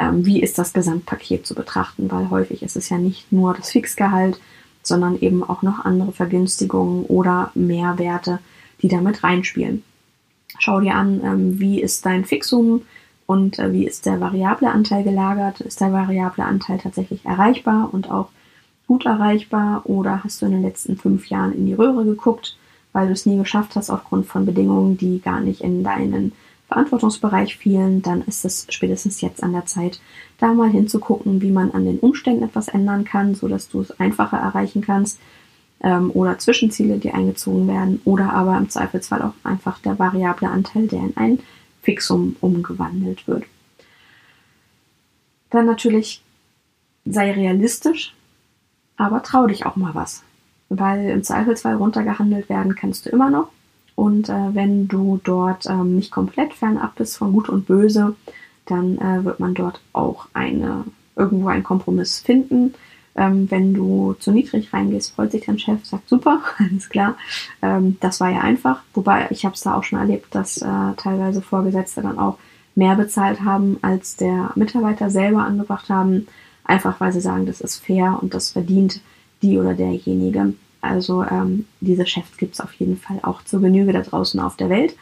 Ähm, 0.00 0.26
wie 0.26 0.42
ist 0.42 0.58
das 0.58 0.72
Gesamtpaket 0.72 1.46
zu 1.46 1.54
betrachten? 1.54 2.10
Weil 2.10 2.30
häufig 2.30 2.64
ist 2.64 2.74
es 2.74 2.88
ja 2.88 2.98
nicht 2.98 3.30
nur 3.30 3.54
das 3.54 3.70
Fixgehalt, 3.70 4.40
sondern 4.82 5.18
eben 5.20 5.42
auch 5.42 5.62
noch 5.62 5.84
andere 5.84 6.12
Vergünstigungen 6.12 7.04
oder 7.04 7.50
Mehrwerte, 7.54 8.38
die 8.82 8.88
damit 8.88 9.22
reinspielen. 9.22 9.82
Schau 10.58 10.80
dir 10.80 10.94
an, 10.94 11.20
ähm, 11.24 11.60
wie 11.60 11.80
ist 11.80 12.04
dein 12.06 12.24
Fixum 12.24 12.82
und 13.26 13.58
äh, 13.58 13.72
wie 13.72 13.86
ist 13.86 14.06
der 14.06 14.20
variable 14.20 14.70
Anteil 14.70 15.04
gelagert? 15.04 15.60
Ist 15.60 15.80
der 15.80 15.92
variable 15.92 16.44
Anteil 16.44 16.78
tatsächlich 16.78 17.24
erreichbar 17.24 17.90
und 17.92 18.10
auch 18.10 18.28
gut 18.86 19.06
erreichbar 19.06 19.82
oder 19.84 20.24
hast 20.24 20.42
du 20.42 20.46
in 20.46 20.52
den 20.52 20.62
letzten 20.62 20.96
fünf 20.96 21.28
Jahren 21.28 21.52
in 21.52 21.66
die 21.66 21.74
Röhre 21.74 22.04
geguckt, 22.04 22.56
weil 22.92 23.06
du 23.06 23.12
es 23.12 23.26
nie 23.26 23.38
geschafft 23.38 23.76
hast 23.76 23.88
aufgrund 23.88 24.26
von 24.26 24.46
Bedingungen, 24.46 24.98
die 24.98 25.20
gar 25.20 25.40
nicht 25.40 25.60
in 25.60 25.84
deinen 25.84 26.32
Verantwortungsbereich 26.70 27.56
fielen, 27.56 28.00
dann 28.00 28.22
ist 28.22 28.44
es 28.44 28.66
spätestens 28.70 29.20
jetzt 29.20 29.42
an 29.42 29.52
der 29.52 29.66
Zeit, 29.66 30.00
da 30.38 30.54
mal 30.54 30.70
hinzugucken, 30.70 31.42
wie 31.42 31.50
man 31.50 31.72
an 31.72 31.84
den 31.84 31.98
Umständen 31.98 32.44
etwas 32.44 32.68
ändern 32.68 33.04
kann, 33.04 33.34
so 33.34 33.48
dass 33.48 33.68
du 33.68 33.80
es 33.80 33.98
einfacher 33.98 34.36
erreichen 34.36 34.80
kannst 34.80 35.18
ähm, 35.82 36.12
oder 36.14 36.38
Zwischenziele, 36.38 36.98
die 36.98 37.10
eingezogen 37.10 37.66
werden 37.66 38.00
oder 38.04 38.32
aber 38.32 38.56
im 38.56 38.70
Zweifelsfall 38.70 39.20
auch 39.22 39.32
einfach 39.42 39.80
der 39.80 39.98
variable 39.98 40.48
Anteil, 40.48 40.86
der 40.86 41.00
in 41.00 41.16
ein 41.16 41.38
Fixum 41.82 42.36
umgewandelt 42.40 43.26
wird. 43.26 43.44
Dann 45.50 45.66
natürlich 45.66 46.22
sei 47.04 47.32
realistisch, 47.32 48.14
aber 48.96 49.24
trau 49.24 49.48
dich 49.48 49.66
auch 49.66 49.74
mal 49.74 49.96
was. 49.96 50.22
Weil 50.68 51.10
im 51.10 51.24
Zweifelsfall 51.24 51.74
runtergehandelt 51.74 52.48
werden 52.48 52.76
kannst 52.76 53.06
du 53.06 53.10
immer 53.10 53.28
noch. 53.28 53.48
Und 54.00 54.28
äh, 54.28 54.54
wenn 54.54 54.88
du 54.88 55.20
dort 55.22 55.66
ähm, 55.66 55.96
nicht 55.96 56.10
komplett 56.10 56.54
fernab 56.54 56.94
bist 56.96 57.18
von 57.18 57.32
Gut 57.32 57.48
und 57.48 57.66
Böse, 57.66 58.14
dann 58.66 58.98
äh, 58.98 59.24
wird 59.24 59.40
man 59.40 59.54
dort 59.54 59.80
auch 59.92 60.28
eine, 60.32 60.84
irgendwo 61.16 61.48
einen 61.48 61.64
Kompromiss 61.64 62.20
finden. 62.20 62.74
Ähm, 63.16 63.50
wenn 63.50 63.74
du 63.74 64.14
zu 64.20 64.30
niedrig 64.30 64.72
reingehst, 64.72 65.14
freut 65.14 65.32
sich 65.32 65.44
dein 65.44 65.58
Chef, 65.58 65.84
sagt 65.84 66.08
super, 66.08 66.40
alles 66.58 66.88
klar. 66.88 67.16
Ähm, 67.60 67.98
das 68.00 68.20
war 68.20 68.30
ja 68.30 68.40
einfach. 68.40 68.82
Wobei 68.94 69.28
ich 69.30 69.44
habe 69.44 69.54
es 69.54 69.60
da 69.60 69.74
auch 69.74 69.84
schon 69.84 69.98
erlebt, 69.98 70.34
dass 70.34 70.62
äh, 70.62 70.94
teilweise 70.96 71.42
Vorgesetzte 71.42 72.00
dann 72.00 72.18
auch 72.18 72.38
mehr 72.74 72.94
bezahlt 72.94 73.42
haben, 73.44 73.78
als 73.82 74.16
der 74.16 74.52
Mitarbeiter 74.54 75.10
selber 75.10 75.44
angebracht 75.44 75.90
haben 75.90 76.26
einfach 76.70 77.00
weil 77.00 77.12
sie 77.12 77.20
sagen, 77.20 77.46
das 77.46 77.60
ist 77.60 77.84
fair 77.84 78.18
und 78.22 78.32
das 78.32 78.52
verdient 78.52 79.00
die 79.42 79.58
oder 79.58 79.74
derjenige. 79.74 80.54
Also 80.80 81.24
ähm, 81.24 81.66
diese 81.80 82.06
Chefs 82.06 82.36
gibt 82.36 82.54
es 82.54 82.60
auf 82.60 82.72
jeden 82.74 82.96
Fall 82.96 83.20
auch 83.22 83.42
zur 83.44 83.60
Genüge 83.60 83.92
da 83.92 84.00
draußen 84.00 84.40
auf 84.40 84.56
der 84.56 84.70
Welt. 84.70 84.96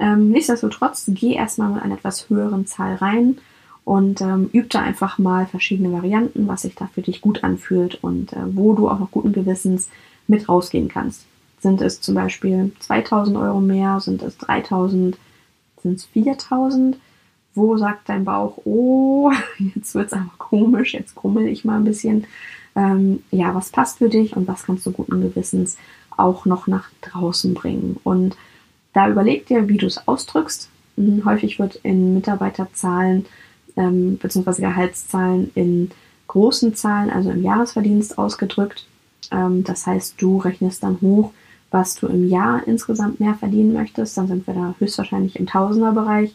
Ähm, 0.00 0.30
nichtsdestotrotz, 0.30 1.04
geh 1.08 1.34
erstmal 1.34 1.70
mit 1.70 1.82
einer 1.82 1.94
etwas 1.94 2.28
höheren 2.28 2.66
Zahl 2.66 2.96
rein 2.96 3.38
und 3.84 4.20
ähm, 4.20 4.50
üb 4.52 4.70
da 4.70 4.80
einfach 4.80 5.18
mal 5.18 5.46
verschiedene 5.46 5.92
Varianten, 5.92 6.48
was 6.48 6.62
sich 6.62 6.74
da 6.74 6.88
für 6.92 7.02
dich 7.02 7.20
gut 7.20 7.44
anfühlt 7.44 8.02
und 8.02 8.32
äh, 8.32 8.56
wo 8.56 8.74
du 8.74 8.88
auch 8.88 8.98
noch 8.98 9.10
guten 9.10 9.32
Gewissens 9.32 9.88
mit 10.26 10.48
rausgehen 10.48 10.88
kannst. 10.88 11.26
Sind 11.60 11.80
es 11.80 12.00
zum 12.00 12.14
Beispiel 12.14 12.72
2000 12.80 13.36
Euro 13.36 13.60
mehr? 13.60 14.00
Sind 14.00 14.22
es 14.22 14.36
3000? 14.38 15.16
Sind 15.82 15.98
es 15.98 16.06
4000? 16.06 16.98
Wo 17.54 17.76
sagt 17.76 18.08
dein 18.08 18.24
Bauch, 18.24 18.58
oh, 18.64 19.30
jetzt 19.74 19.94
wird 19.94 20.08
es 20.08 20.12
aber 20.12 20.30
komisch, 20.38 20.94
jetzt 20.94 21.14
krummel 21.14 21.46
ich 21.46 21.64
mal 21.64 21.76
ein 21.76 21.84
bisschen. 21.84 22.26
Ähm, 22.76 23.22
ja, 23.30 23.54
was 23.54 23.70
passt 23.70 23.98
für 23.98 24.08
dich 24.08 24.36
und 24.36 24.48
was 24.48 24.64
kannst 24.64 24.86
du 24.86 24.92
guten 24.92 25.20
Gewissens 25.20 25.76
auch 26.16 26.44
noch 26.44 26.66
nach 26.66 26.90
draußen 27.02 27.54
bringen? 27.54 27.98
Und 28.02 28.36
da 28.92 29.08
überleg 29.08 29.46
dir, 29.46 29.68
wie 29.68 29.76
du 29.76 29.86
es 29.86 30.06
ausdrückst. 30.08 30.68
Hm, 30.96 31.24
häufig 31.24 31.58
wird 31.58 31.76
in 31.76 32.14
Mitarbeiterzahlen 32.14 33.26
ähm, 33.76 34.16
bzw. 34.16 34.62
Gehaltszahlen 34.62 35.50
in 35.54 35.90
großen 36.28 36.74
Zahlen, 36.74 37.10
also 37.10 37.30
im 37.30 37.42
Jahresverdienst 37.42 38.18
ausgedrückt. 38.18 38.86
Ähm, 39.30 39.64
das 39.64 39.86
heißt, 39.86 40.20
du 40.20 40.38
rechnest 40.38 40.82
dann 40.82 41.00
hoch, 41.00 41.32
was 41.70 41.96
du 41.96 42.06
im 42.06 42.28
Jahr 42.28 42.66
insgesamt 42.66 43.20
mehr 43.20 43.34
verdienen 43.34 43.72
möchtest. 43.72 44.16
Dann 44.16 44.28
sind 44.28 44.46
wir 44.46 44.54
da 44.54 44.74
höchstwahrscheinlich 44.78 45.36
im 45.36 45.46
Tausenderbereich. 45.46 46.34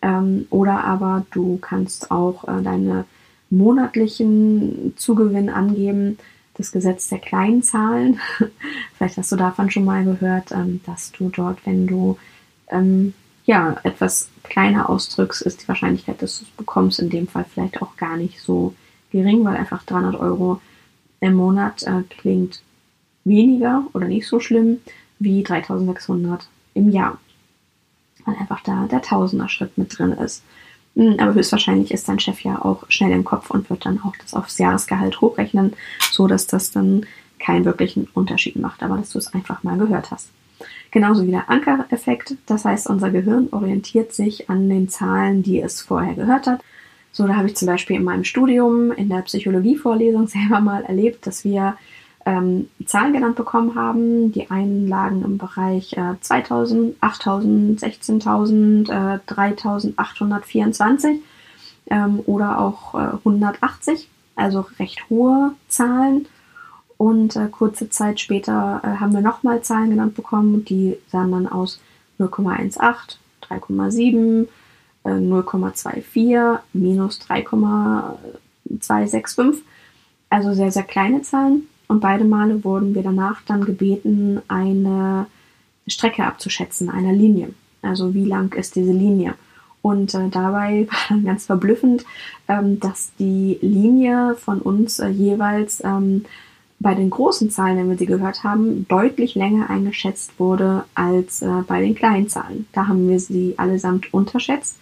Ähm, 0.00 0.46
oder 0.50 0.84
aber 0.84 1.24
du 1.30 1.58
kannst 1.58 2.10
auch 2.10 2.44
äh, 2.48 2.62
deine 2.62 3.04
monatlichen 3.52 4.94
Zugewinn 4.96 5.48
angeben, 5.48 6.18
das 6.54 6.72
Gesetz 6.72 7.08
der 7.08 7.18
kleinen 7.18 7.62
Zahlen. 7.62 8.20
Vielleicht 8.96 9.16
hast 9.16 9.32
du 9.32 9.36
davon 9.36 9.70
schon 9.70 9.84
mal 9.84 10.04
gehört, 10.04 10.52
ähm, 10.52 10.80
dass 10.86 11.12
du 11.12 11.28
dort, 11.28 11.64
wenn 11.66 11.86
du 11.86 12.18
ähm, 12.68 13.14
ja 13.44 13.76
etwas 13.82 14.30
kleiner 14.42 14.90
ausdrückst, 14.90 15.42
ist 15.42 15.62
die 15.62 15.68
Wahrscheinlichkeit, 15.68 16.20
dass 16.22 16.38
du 16.38 16.44
es 16.44 16.50
bekommst, 16.50 16.98
in 16.98 17.10
dem 17.10 17.26
Fall 17.26 17.44
vielleicht 17.44 17.80
auch 17.80 17.96
gar 17.96 18.16
nicht 18.16 18.40
so 18.40 18.74
gering, 19.10 19.44
weil 19.44 19.56
einfach 19.56 19.82
300 19.84 20.16
Euro 20.16 20.60
im 21.20 21.34
Monat 21.34 21.82
äh, 21.84 22.02
klingt 22.08 22.62
weniger 23.24 23.84
oder 23.92 24.08
nicht 24.08 24.26
so 24.26 24.40
schlimm 24.40 24.80
wie 25.18 25.42
3600 25.42 26.48
im 26.74 26.90
Jahr 26.90 27.18
weil 28.24 28.36
einfach 28.36 28.62
da 28.62 28.86
der 28.86 29.02
Tausender-Schritt 29.02 29.78
mit 29.78 29.98
drin 29.98 30.12
ist. 30.12 30.42
Hm, 30.94 31.16
aber 31.18 31.34
höchstwahrscheinlich 31.34 31.90
ist 31.90 32.08
dein 32.08 32.20
Chef 32.20 32.40
ja 32.42 32.62
auch 32.62 32.84
schnell 32.88 33.12
im 33.12 33.24
Kopf 33.24 33.50
und 33.50 33.70
wird 33.70 33.86
dann 33.86 34.00
auch 34.02 34.14
das 34.16 34.34
aufs 34.34 34.58
Jahresgehalt 34.58 35.20
hochrechnen, 35.20 35.72
so 36.10 36.26
dass 36.26 36.46
das 36.46 36.70
dann 36.70 37.06
keinen 37.38 37.64
wirklichen 37.64 38.08
Unterschied 38.14 38.56
macht, 38.56 38.82
aber 38.82 38.96
dass 38.98 39.10
du 39.10 39.18
es 39.18 39.32
einfach 39.32 39.62
mal 39.62 39.78
gehört 39.78 40.10
hast. 40.10 40.30
Genauso 40.90 41.26
wie 41.26 41.30
der 41.30 41.50
Ankereffekt, 41.50 42.36
das 42.46 42.64
heißt, 42.64 42.86
unser 42.88 43.10
Gehirn 43.10 43.48
orientiert 43.50 44.12
sich 44.12 44.50
an 44.50 44.68
den 44.68 44.88
Zahlen, 44.88 45.42
die 45.42 45.60
es 45.60 45.80
vorher 45.80 46.14
gehört 46.14 46.46
hat. 46.46 46.60
So, 47.12 47.26
da 47.26 47.36
habe 47.36 47.48
ich 47.48 47.56
zum 47.56 47.66
Beispiel 47.66 47.96
in 47.96 48.04
meinem 48.04 48.24
Studium 48.24 48.92
in 48.92 49.08
der 49.08 49.22
Psychologievorlesung 49.22 50.26
selber 50.28 50.60
mal 50.60 50.82
erlebt, 50.84 51.26
dass 51.26 51.44
wir 51.44 51.76
ähm, 52.24 52.70
Zahlen 52.86 53.12
genannt 53.12 53.34
bekommen 53.36 53.74
haben. 53.74 54.32
Die 54.32 54.50
einen 54.50 54.88
lagen 54.88 55.22
im 55.24 55.36
Bereich 55.38 55.96
äh, 55.96 56.14
2000, 56.20 56.96
8000, 57.00 57.80
16.000, 57.80 59.16
äh, 59.16 59.18
3824 59.26 61.20
ähm, 61.90 62.20
oder 62.26 62.60
auch 62.60 62.94
äh, 62.94 63.16
180, 63.24 64.08
also 64.36 64.66
recht 64.78 65.10
hohe 65.10 65.54
Zahlen. 65.68 66.28
Und 66.96 67.36
äh, 67.36 67.48
kurze 67.48 67.90
Zeit 67.90 68.20
später 68.20 68.80
äh, 68.84 69.00
haben 69.00 69.12
wir 69.12 69.22
nochmal 69.22 69.62
Zahlen 69.62 69.90
genannt 69.90 70.14
bekommen, 70.14 70.64
die 70.64 70.96
sahen 71.08 71.32
dann 71.32 71.48
aus 71.48 71.80
0,18, 72.20 73.16
3,7, 73.42 74.46
0,24, 75.04 76.60
minus 76.72 77.18
3,265. 77.18 79.64
Also 80.30 80.54
sehr, 80.54 80.70
sehr 80.70 80.84
kleine 80.84 81.22
Zahlen. 81.22 81.66
Und 81.92 82.00
beide 82.00 82.24
Male 82.24 82.64
wurden 82.64 82.94
wir 82.94 83.02
danach 83.02 83.42
dann 83.42 83.66
gebeten, 83.66 84.40
eine 84.48 85.26
Strecke 85.86 86.24
abzuschätzen, 86.24 86.88
eine 86.88 87.12
Linie. 87.12 87.50
Also 87.82 88.14
wie 88.14 88.24
lang 88.24 88.54
ist 88.54 88.76
diese 88.76 88.92
Linie? 88.92 89.34
Und 89.82 90.14
äh, 90.14 90.30
dabei 90.30 90.86
war 90.90 90.98
dann 91.10 91.26
ganz 91.26 91.44
verblüffend, 91.44 92.06
ähm, 92.48 92.80
dass 92.80 93.12
die 93.18 93.58
Linie 93.60 94.36
von 94.36 94.60
uns 94.60 95.00
äh, 95.00 95.08
jeweils 95.08 95.84
ähm, 95.84 96.24
bei 96.80 96.94
den 96.94 97.10
großen 97.10 97.50
Zahlen, 97.50 97.76
wenn 97.76 97.90
wir 97.90 97.98
sie 97.98 98.06
gehört 98.06 98.42
haben, 98.42 98.88
deutlich 98.88 99.34
länger 99.34 99.68
eingeschätzt 99.68 100.40
wurde 100.40 100.84
als 100.94 101.42
äh, 101.42 101.60
bei 101.68 101.82
den 101.82 101.94
kleinen 101.94 102.30
Zahlen. 102.30 102.68
Da 102.72 102.88
haben 102.88 103.06
wir 103.06 103.20
sie 103.20 103.52
allesamt 103.58 104.14
unterschätzt 104.14 104.78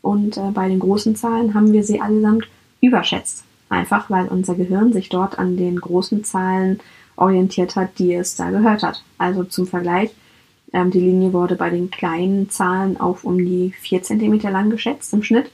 und 0.00 0.38
äh, 0.38 0.50
bei 0.54 0.66
den 0.70 0.78
großen 0.78 1.14
Zahlen 1.14 1.52
haben 1.52 1.74
wir 1.74 1.84
sie 1.84 2.00
allesamt 2.00 2.48
überschätzt. 2.80 3.44
Einfach 3.68 4.10
weil 4.10 4.28
unser 4.28 4.54
Gehirn 4.54 4.92
sich 4.92 5.08
dort 5.08 5.38
an 5.38 5.56
den 5.56 5.80
großen 5.80 6.24
Zahlen 6.24 6.80
orientiert 7.16 7.76
hat, 7.76 7.98
die 7.98 8.14
es 8.14 8.36
da 8.36 8.50
gehört 8.50 8.82
hat. 8.82 9.02
Also 9.18 9.44
zum 9.44 9.66
Vergleich, 9.66 10.10
ähm, 10.72 10.90
die 10.90 11.00
Linie 11.00 11.32
wurde 11.32 11.56
bei 11.56 11.70
den 11.70 11.90
kleinen 11.90 12.50
Zahlen 12.50 12.98
auf 12.98 13.24
um 13.24 13.38
die 13.38 13.74
4 13.80 14.02
cm 14.02 14.40
lang 14.50 14.70
geschätzt 14.70 15.12
im 15.12 15.22
Schnitt 15.22 15.50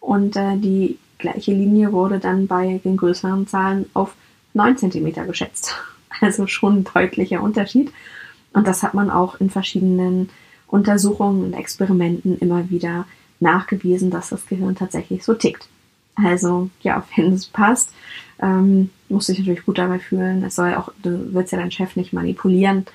Und 0.00 0.36
äh, 0.36 0.56
die 0.56 0.98
gleiche 1.18 1.52
Linie 1.52 1.92
wurde 1.92 2.18
dann 2.18 2.46
bei 2.46 2.80
den 2.84 2.96
größeren 2.96 3.46
Zahlen 3.46 3.86
auf 3.94 4.14
9 4.54 4.76
cm 4.78 5.26
geschätzt. 5.26 5.74
Also 6.20 6.48
schon 6.48 6.78
ein 6.78 6.84
deutlicher 6.84 7.40
Unterschied. 7.40 7.92
Und 8.52 8.66
das 8.66 8.82
hat 8.82 8.92
man 8.92 9.08
auch 9.08 9.38
in 9.38 9.50
verschiedenen 9.50 10.30
Untersuchungen 10.66 11.44
und 11.44 11.52
Experimenten 11.52 12.38
immer 12.38 12.70
wieder 12.70 13.06
nachgewiesen, 13.38 14.10
dass 14.10 14.30
das 14.30 14.46
Gehirn 14.46 14.74
tatsächlich 14.74 15.22
so 15.22 15.34
tickt. 15.34 15.68
Also 16.24 16.70
ja, 16.80 17.04
wenn 17.16 17.32
es 17.32 17.46
passt, 17.46 17.92
ähm, 18.40 18.90
musst 19.08 19.28
du 19.28 19.32
dich 19.32 19.40
natürlich 19.40 19.66
gut 19.66 19.78
dabei 19.78 19.98
fühlen. 19.98 20.42
Es 20.44 20.56
soll 20.56 20.74
auch, 20.74 20.90
du 21.02 21.34
willst 21.34 21.52
ja 21.52 21.58
deinen 21.58 21.70
Chef 21.70 21.96
nicht 21.96 22.12
manipulieren. 22.12 22.86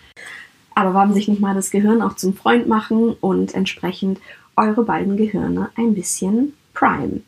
Aber 0.75 0.93
warum 0.93 1.13
sich 1.13 1.27
nicht 1.27 1.41
mal 1.41 1.53
das 1.53 1.69
Gehirn 1.69 2.01
auch 2.01 2.15
zum 2.15 2.33
Freund 2.33 2.67
machen 2.67 3.13
und 3.21 3.53
entsprechend 3.53 4.19
eure 4.55 4.83
beiden 4.83 5.17
Gehirne 5.17 5.69
ein 5.75 5.93
bisschen 5.93 6.53
prime. 6.73 7.21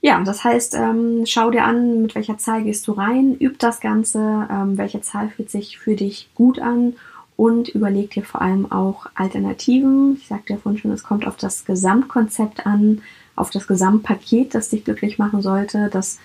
Ja, 0.00 0.22
das 0.22 0.44
heißt, 0.44 0.74
ähm, 0.74 1.24
schau 1.24 1.50
dir 1.50 1.64
an, 1.64 2.02
mit 2.02 2.14
welcher 2.14 2.36
Zahl 2.36 2.62
gehst 2.62 2.86
du 2.86 2.92
rein, 2.92 3.36
üb 3.40 3.58
das 3.58 3.80
Ganze, 3.80 4.46
ähm, 4.50 4.76
welche 4.76 5.00
Zahl 5.00 5.30
fühlt 5.30 5.50
sich 5.50 5.78
für 5.78 5.96
dich 5.96 6.28
gut 6.34 6.58
an 6.58 6.94
und 7.36 7.68
überleg 7.70 8.10
dir 8.10 8.22
vor 8.22 8.42
allem 8.42 8.70
auch 8.70 9.06
Alternativen. 9.14 10.16
Ich 10.16 10.28
sagte 10.28 10.52
ja 10.52 10.58
vorhin 10.58 10.78
schon, 10.78 10.92
es 10.92 11.04
kommt 11.04 11.26
auf 11.26 11.36
das 11.36 11.64
Gesamtkonzept 11.64 12.66
an, 12.66 13.00
auf 13.36 13.50
das 13.50 13.66
Gesamtpaket, 13.66 14.54
das 14.54 14.70
dich 14.70 14.84
glücklich 14.84 15.18
machen 15.18 15.42
sollte, 15.42 15.88
das, 15.90 16.18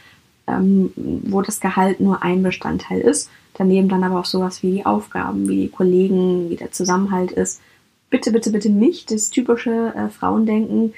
ähm, 0.48 0.92
wo 0.96 1.42
das 1.42 1.60
Gehalt 1.60 2.00
nur 2.00 2.24
ein 2.24 2.44
Bestandteil 2.44 3.02
ist. 3.02 3.30
Daneben 3.54 3.90
dann 3.90 4.04
aber 4.04 4.20
auch 4.20 4.26
sowas 4.26 4.64
wie 4.64 4.72
die 4.72 4.86
Aufgaben, 4.86 5.48
wie 5.48 5.64
die 5.64 5.70
Kollegen, 5.70 6.50
wie 6.50 6.56
der 6.56 6.72
Zusammenhalt 6.72 7.32
ist. 7.32 7.62
Bitte, 8.10 8.32
bitte, 8.32 8.52
bitte 8.52 8.70
nicht 8.70 9.12
das 9.12 9.30
typische 9.30 9.94
äh, 9.96 10.10
Frauendenken, 10.10 10.94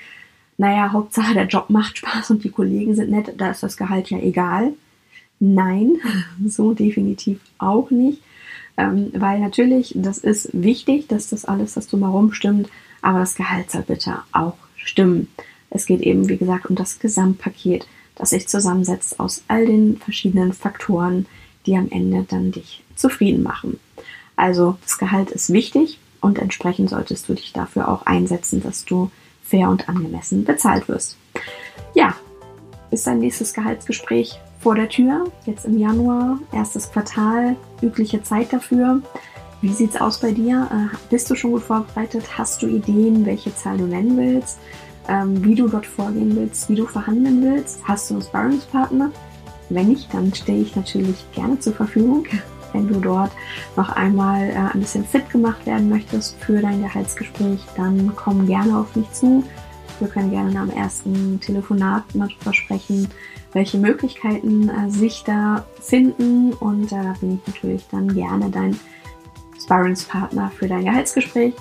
naja, 0.62 0.91
Hauptsache 0.91 1.34
der 1.34 1.47
Job 1.47 1.71
macht 1.71 1.97
Spaß 1.97 2.30
und 2.30 2.43
die 2.43 2.52
Kollegen 2.52 2.93
sind 2.93 3.10
nett, 3.10 3.34
da 3.38 3.50
ist 3.50 3.63
das 3.63 3.78
Gehalt 3.78 4.12
ja 4.12 4.19
egal. 4.19 4.74
Nein, 5.39 5.97
so 6.45 6.74
definitiv 6.74 7.39
auch 7.58 7.89
nicht. 7.89 8.21
Ähm, 8.78 9.12
weil 9.15 9.39
natürlich, 9.39 9.93
das 9.95 10.19
ist 10.19 10.50
wichtig, 10.54 11.08
dass 11.08 11.30
das 11.30 11.45
alles, 11.45 11.74
das 11.74 11.88
drumherum 11.88 12.32
stimmt, 12.32 12.69
aber 13.02 13.19
das 13.19 13.34
Gehalt 13.34 13.71
soll 13.71 13.82
bitte 13.82 14.19
auch 14.32 14.56
stimmen. 14.76 15.30
Es 15.71 15.86
geht 15.86 16.01
eben, 16.01 16.29
wie 16.29 16.38
gesagt, 16.38 16.67
um 16.67 16.75
das 16.75 16.99
Gesamtpaket, 16.99 17.88
das 18.15 18.29
sich 18.29 18.47
zusammensetzt 18.47 19.19
aus 19.19 19.43
all 19.47 19.65
den 19.65 19.97
verschiedenen 19.97 20.53
Faktoren, 20.53 21.25
die 21.65 21.75
am 21.75 21.89
Ende 21.89 22.25
dann 22.29 22.51
dich 22.51 22.84
zufrieden 22.95 23.41
machen. 23.41 23.79
Also 24.36 24.77
das 24.84 24.97
Gehalt 24.97 25.31
ist 25.31 25.51
wichtig 25.51 25.97
und 26.19 26.38
entsprechend 26.38 26.89
solltest 26.89 27.29
du 27.29 27.34
dich 27.34 27.53
dafür 27.53 27.88
auch 27.88 28.05
einsetzen, 28.05 28.62
dass 28.62 28.86
du 28.86 29.10
fair 29.43 29.69
und 29.69 29.89
angemessen 29.89 30.43
bezahlt 30.43 30.88
wirst. 30.88 31.17
Ja, 31.95 32.15
ist 32.91 33.07
dein 33.07 33.19
nächstes 33.19 33.53
Gehaltsgespräch 33.53 34.39
vor 34.60 34.75
der 34.75 34.89
Tür, 34.89 35.31
jetzt 35.45 35.65
im 35.65 35.79
Januar, 35.79 36.39
erstes 36.51 36.91
Quartal, 36.91 37.55
übliche 37.81 38.21
Zeit 38.21 38.53
dafür. 38.53 39.01
Wie 39.62 39.73
sieht 39.73 39.91
es 39.91 40.01
aus 40.01 40.19
bei 40.19 40.31
dir? 40.31 40.67
Äh, 40.71 40.95
bist 41.10 41.29
du 41.29 41.36
schon 41.36 41.51
gut 41.51 41.63
vorbereitet? 41.63 42.38
Hast 42.38 42.62
du 42.62 42.67
Ideen, 42.67 43.25
welche 43.25 43.55
Zahl 43.55 43.77
du 43.77 43.86
nennen 43.86 44.17
willst? 44.17 44.60
Ähm, 45.07 45.43
wie 45.43 45.55
du 45.55 45.67
dort 45.67 45.85
vorgehen 45.85 46.35
willst? 46.35 46.69
Wie 46.69 46.75
du 46.75 46.85
verhandeln 46.85 47.41
willst? 47.41 47.79
Hast 47.83 48.09
du 48.09 48.15
einen 48.15 48.23
Sparringspartner? 48.23 49.11
Wenn 49.69 49.87
nicht, 49.87 50.13
dann 50.13 50.33
stehe 50.33 50.61
ich 50.61 50.75
natürlich 50.75 51.25
gerne 51.33 51.59
zur 51.59 51.73
Verfügung 51.73 52.25
wenn 52.73 52.87
du 52.87 52.99
dort 52.99 53.31
noch 53.75 53.89
einmal 53.89 54.49
äh, 54.49 54.73
ein 54.73 54.79
bisschen 54.79 55.05
fit 55.05 55.29
gemacht 55.29 55.65
werden 55.65 55.89
möchtest 55.89 56.35
für 56.43 56.61
dein 56.61 56.81
Gehaltsgespräch, 56.81 57.59
dann 57.75 58.13
komm 58.15 58.47
gerne 58.47 58.77
auf 58.77 58.95
mich 58.95 59.11
zu. 59.11 59.43
Wir 59.99 60.07
können 60.07 60.31
gerne 60.31 60.59
am 60.59 60.69
ersten 60.71 61.39
Telefonat 61.39 62.15
mal 62.15 62.27
drüber 62.27 62.53
sprechen, 62.53 63.07
welche 63.53 63.77
Möglichkeiten 63.77 64.69
äh, 64.69 64.89
sich 64.89 65.23
da 65.25 65.65
finden. 65.79 66.53
Und 66.53 66.91
äh, 66.91 67.03
da 67.03 67.13
bin 67.19 67.35
ich 67.35 67.53
natürlich 67.53 67.85
dann 67.91 68.13
gerne 68.13 68.49
dein 68.49 68.79
Sparringspartner 69.63 70.51
für 70.57 70.67
dein 70.67 70.85
Gehaltsgespräch. 70.85 71.53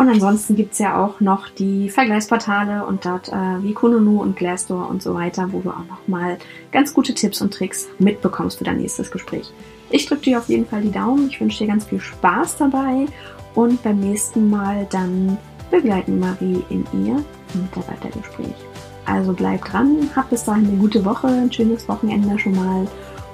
Und 0.00 0.08
ansonsten 0.08 0.56
gibt 0.56 0.72
es 0.72 0.78
ja 0.78 0.96
auch 0.96 1.20
noch 1.20 1.50
die 1.50 1.90
Vergleichsportale 1.90 2.86
und 2.86 3.04
dort 3.04 3.28
äh, 3.28 3.62
wie 3.62 3.74
Kununu 3.74 4.22
und 4.22 4.34
Glassdoor 4.34 4.88
und 4.88 5.02
so 5.02 5.12
weiter, 5.12 5.52
wo 5.52 5.60
du 5.60 5.68
auch 5.68 5.84
nochmal 5.90 6.38
ganz 6.72 6.94
gute 6.94 7.12
Tipps 7.12 7.42
und 7.42 7.52
Tricks 7.52 7.86
mitbekommst 7.98 8.56
für 8.56 8.64
dein 8.64 8.78
nächstes 8.78 9.10
Gespräch. 9.10 9.52
Ich 9.90 10.06
drücke 10.06 10.22
dir 10.22 10.38
auf 10.38 10.48
jeden 10.48 10.64
Fall 10.64 10.80
die 10.80 10.90
Daumen. 10.90 11.28
Ich 11.28 11.38
wünsche 11.38 11.58
dir 11.58 11.66
ganz 11.66 11.84
viel 11.84 12.00
Spaß 12.00 12.56
dabei 12.56 13.08
und 13.54 13.82
beim 13.82 14.00
nächsten 14.00 14.48
Mal 14.48 14.86
dann 14.88 15.36
begleiten 15.70 16.18
Marie 16.18 16.64
in 16.70 16.86
ihr 17.04 17.22
Mitarbeitergespräch. 17.52 18.54
Also 19.04 19.34
bleib 19.34 19.66
dran, 19.66 20.08
hab 20.16 20.30
bis 20.30 20.44
dahin 20.44 20.66
eine 20.66 20.78
gute 20.78 21.04
Woche, 21.04 21.26
ein 21.26 21.52
schönes 21.52 21.86
Wochenende 21.90 22.38
schon 22.38 22.56
mal 22.56 22.88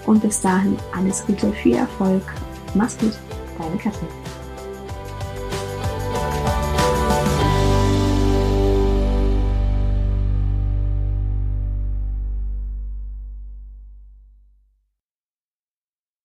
und 0.04 0.20
bis 0.20 0.40
dahin 0.40 0.76
alles 0.98 1.24
Gute, 1.26 1.52
viel 1.52 1.76
Erfolg. 1.76 2.22
Mach's 2.74 2.98
gut, 2.98 3.12
deine 3.56 3.76
Katrin. 3.76 4.25